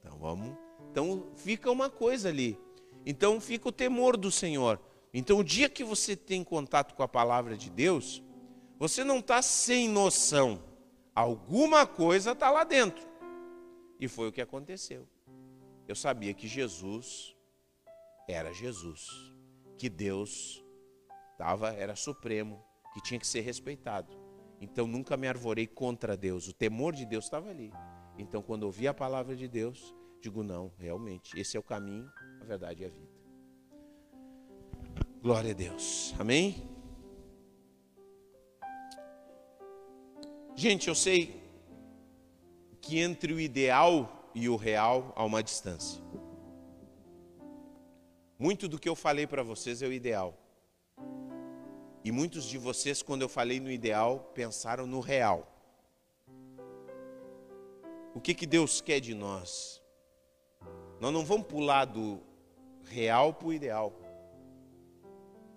[0.00, 0.56] Então vamos.
[0.90, 2.58] Então fica uma coisa ali.
[3.04, 4.80] Então fica o temor do Senhor.
[5.12, 8.22] Então o dia que você tem contato com a palavra de Deus,
[8.78, 10.62] você não está sem noção.
[11.14, 13.06] Alguma coisa está lá dentro.
[14.00, 15.08] E foi o que aconteceu.
[15.86, 17.36] Eu sabia que Jesus
[18.28, 19.06] era Jesus,
[19.78, 20.64] que Deus
[21.36, 24.23] tava, era supremo, que tinha que ser respeitado.
[24.64, 26.48] Então nunca me arvorei contra Deus.
[26.48, 27.70] O temor de Deus estava ali.
[28.18, 32.10] Então quando ouvi a palavra de Deus, digo não, realmente, esse é o caminho,
[32.40, 33.14] a verdade e a vida.
[35.22, 36.14] Glória a Deus.
[36.18, 36.68] Amém?
[40.56, 41.42] Gente, eu sei
[42.80, 46.02] que entre o ideal e o real há uma distância.
[48.38, 50.38] Muito do que eu falei para vocês é o ideal.
[52.04, 55.50] E muitos de vocês, quando eu falei no ideal, pensaram no real.
[58.14, 59.82] O que, que Deus quer de nós?
[61.00, 62.20] Nós não vamos pular do
[62.84, 63.90] real para o ideal.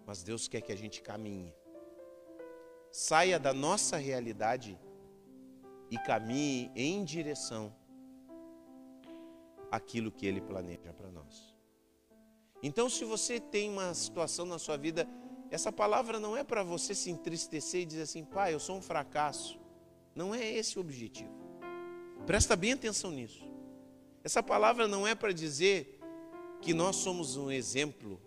[0.05, 1.53] Mas Deus quer que a gente caminhe.
[2.89, 4.79] Saia da nossa realidade
[5.91, 7.75] e caminhe em direção
[9.69, 11.55] àquilo que Ele planeja para nós.
[12.63, 15.07] Então, se você tem uma situação na sua vida,
[15.49, 18.81] essa palavra não é para você se entristecer e dizer assim, pai, eu sou um
[18.81, 19.59] fracasso.
[20.13, 21.31] Não é esse o objetivo.
[22.25, 23.47] Presta bem atenção nisso.
[24.23, 25.99] Essa palavra não é para dizer
[26.61, 28.19] que nós somos um exemplo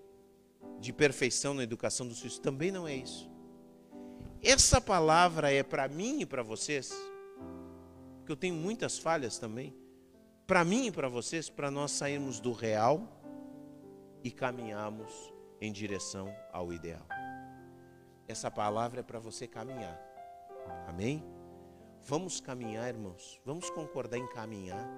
[0.78, 2.38] de perfeição na educação dos filhos.
[2.38, 3.28] Também não é isso.
[4.42, 6.90] Essa palavra é para mim e para vocês,
[8.18, 9.74] porque eu tenho muitas falhas também.
[10.46, 13.06] Para mim e para vocês, para nós sairmos do real
[14.24, 15.12] e caminhamos
[15.60, 17.06] em direção ao ideal.
[18.26, 20.00] Essa palavra é para você caminhar.
[20.86, 21.24] Amém?
[22.04, 23.40] Vamos caminhar, irmãos.
[23.44, 24.88] Vamos concordar em caminhar.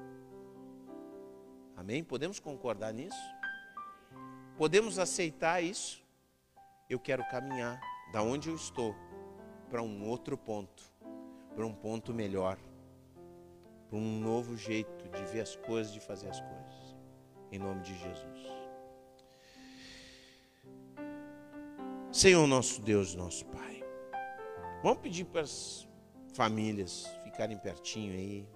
[1.77, 2.05] Amém?
[2.05, 3.19] Podemos concordar nisso?
[4.57, 6.05] Podemos aceitar isso?
[6.89, 7.81] Eu quero caminhar
[8.13, 8.95] da onde eu estou
[9.71, 10.83] para um outro ponto,
[11.55, 12.59] para um ponto melhor,
[13.89, 16.97] para um novo jeito de ver as coisas, de fazer as coisas.
[17.51, 18.62] Em nome de Jesus.
[22.13, 23.83] Senhor nosso Deus, nosso Pai.
[24.83, 25.89] Vamos pedir para as
[26.35, 28.47] famílias ficarem pertinho aí.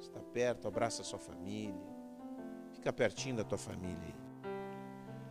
[0.00, 1.74] Está perto, abraça a sua família.
[2.72, 4.14] Fica pertinho da tua família aí.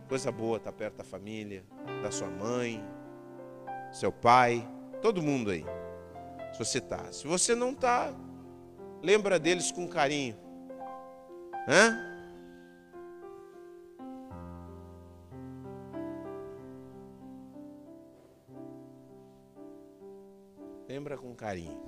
[0.08, 1.64] Coisa boa estar tá perto da família,
[2.04, 2.80] da sua mãe,
[3.90, 4.64] seu pai,
[5.00, 5.64] todo mundo aí.
[6.52, 7.12] Se você está.
[7.12, 8.14] Se você não está,
[9.02, 10.36] lembra deles com carinho.
[11.68, 12.11] Hã?
[21.02, 21.82] Lembra com carinho.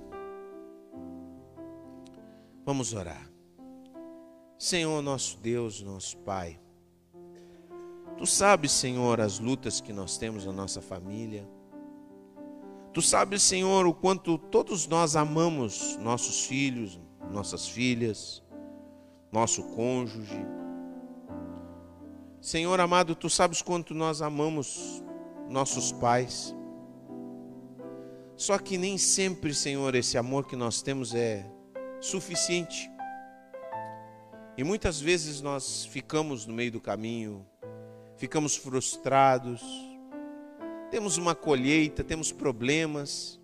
[2.65, 3.31] Vamos orar.
[4.59, 6.59] Senhor, nosso Deus, nosso Pai.
[8.17, 11.47] Tu sabes, Senhor, as lutas que nós temos na nossa família.
[12.91, 16.99] Tu sabes, Senhor, o quanto todos nós amamos nossos filhos,
[17.31, 18.43] nossas filhas,
[19.31, 20.45] nosso cônjuge.
[22.41, 25.01] Senhor amado, tu sabes quanto nós amamos
[25.47, 26.53] nossos pais.
[28.37, 31.45] Só que nem sempre, Senhor, esse amor que nós temos é
[32.01, 32.91] suficiente.
[34.57, 37.45] E muitas vezes nós ficamos no meio do caminho,
[38.17, 39.61] ficamos frustrados,
[40.91, 43.39] temos uma colheita, temos problemas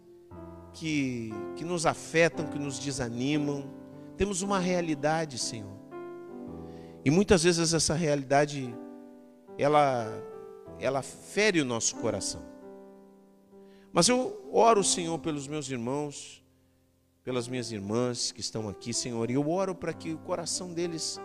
[0.73, 3.69] que, que nos afetam, que nos desanimam,
[4.17, 5.79] temos uma realidade, Senhor.
[7.03, 8.73] E muitas vezes essa realidade,
[9.57, 10.07] ela,
[10.79, 12.51] ela fere o nosso coração.
[13.93, 16.41] Mas eu oro, Senhor, pelos meus irmãos,
[17.23, 21.19] pelas minhas irmãs que estão aqui, Senhor, e eu oro para que o coração deles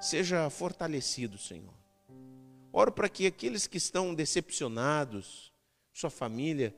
[0.00, 1.74] seja fortalecido, Senhor.
[2.72, 5.52] Oro para que aqueles que estão decepcionados,
[5.92, 6.74] sua família,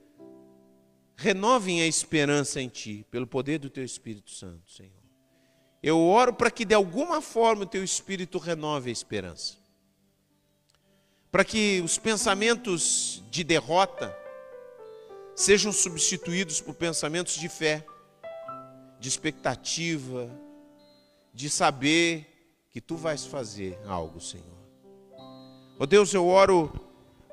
[1.16, 4.92] renovem a esperança em Ti, pelo poder do Teu Espírito Santo, Senhor.
[5.82, 9.56] Eu oro para que de alguma forma o Teu Espírito renove a esperança.
[11.32, 14.16] Para que os pensamentos de derrota,
[15.39, 17.86] sejam substituídos por pensamentos de fé,
[18.99, 20.28] de expectativa,
[21.32, 22.26] de saber
[22.72, 24.59] que tu vais fazer algo, Senhor.
[25.16, 26.72] Ó oh Deus, eu oro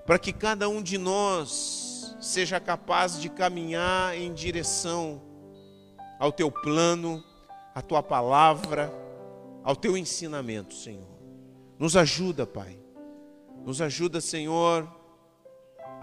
[0.06, 5.20] para que cada um de nós seja capaz de caminhar em direção
[6.20, 7.24] ao teu plano,
[7.74, 8.94] à tua palavra,
[9.64, 11.10] ao teu ensinamento, Senhor.
[11.80, 12.78] Nos ajuda, Pai.
[13.66, 14.88] Nos ajuda, Senhor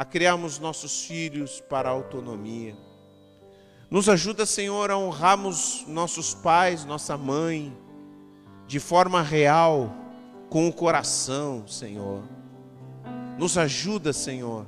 [0.03, 2.77] a criarmos nossos filhos para a autonomia.
[3.89, 7.73] Nos ajuda, Senhor, a honrarmos nossos pais, nossa mãe,
[8.67, 9.95] de forma real,
[10.51, 12.25] com o coração, Senhor.
[13.39, 14.67] Nos ajuda, Senhor,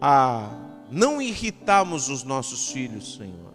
[0.00, 0.48] a
[0.88, 3.54] não irritarmos os nossos filhos, Senhor.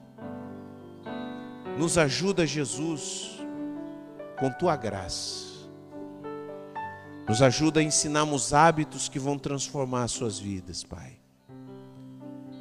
[1.78, 3.40] Nos ajuda, Jesus,
[4.38, 5.47] com tua graça.
[7.28, 11.20] Nos ajuda a ensinarmos hábitos que vão transformar suas vidas, Pai.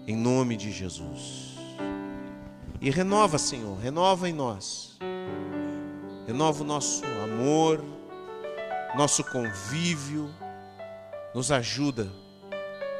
[0.08, 1.54] Em nome de Jesus.
[2.80, 4.98] E renova, Senhor, renova em nós.
[6.26, 7.84] Renova o nosso amor,
[8.96, 10.28] nosso convívio.
[11.32, 12.10] Nos ajuda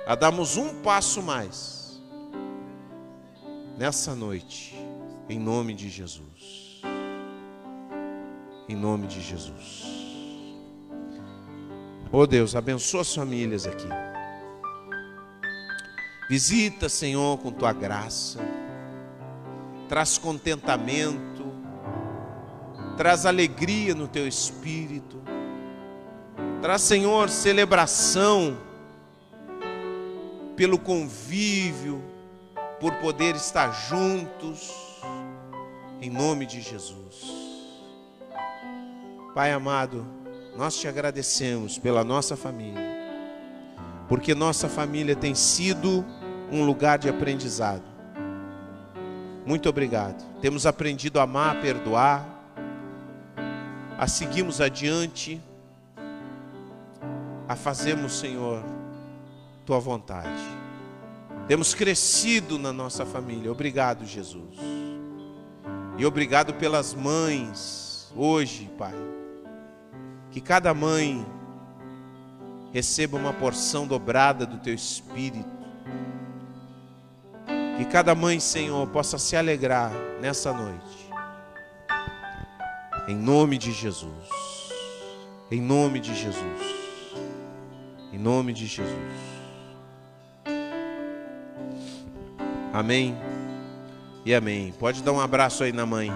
[0.07, 2.01] a darmos um passo mais
[3.77, 4.75] nessa noite,
[5.29, 6.81] em nome de Jesus.
[8.69, 9.96] Em nome de Jesus.
[12.13, 13.89] Oh Deus, abençoa as famílias aqui.
[16.29, 18.41] Visita, Senhor, com tua graça.
[19.89, 21.47] Traz contentamento.
[22.97, 25.21] Traz alegria no teu espírito.
[26.63, 28.57] Traz, Senhor, celebração
[30.57, 32.03] pelo convívio,
[32.81, 34.73] por poder estar juntos,
[36.01, 37.31] em nome de Jesus.
[39.35, 40.16] Pai amado,
[40.57, 42.81] nós te agradecemos pela nossa família,
[44.09, 46.05] porque nossa família tem sido
[46.51, 47.83] um lugar de aprendizado.
[49.45, 50.25] Muito obrigado.
[50.41, 52.27] Temos aprendido a amar, a perdoar,
[53.99, 55.41] a seguirmos adiante,
[57.49, 58.65] a fazermos, Senhor,
[59.65, 60.43] tua vontade.
[61.47, 63.53] Temos crescido na nossa família.
[63.53, 64.59] Obrigado, Jesus.
[65.97, 69.16] E obrigado pelas mães hoje, Pai.
[70.37, 71.25] Que cada mãe
[72.71, 75.49] receba uma porção dobrada do teu espírito.
[77.79, 81.11] Que cada mãe, Senhor, possa se alegrar nessa noite.
[83.09, 84.29] Em nome de Jesus.
[85.51, 86.63] Em nome de Jesus.
[88.13, 88.95] Em nome de Jesus.
[92.75, 93.17] Amém
[94.23, 94.71] e amém.
[94.79, 96.13] Pode dar um abraço aí na mãe.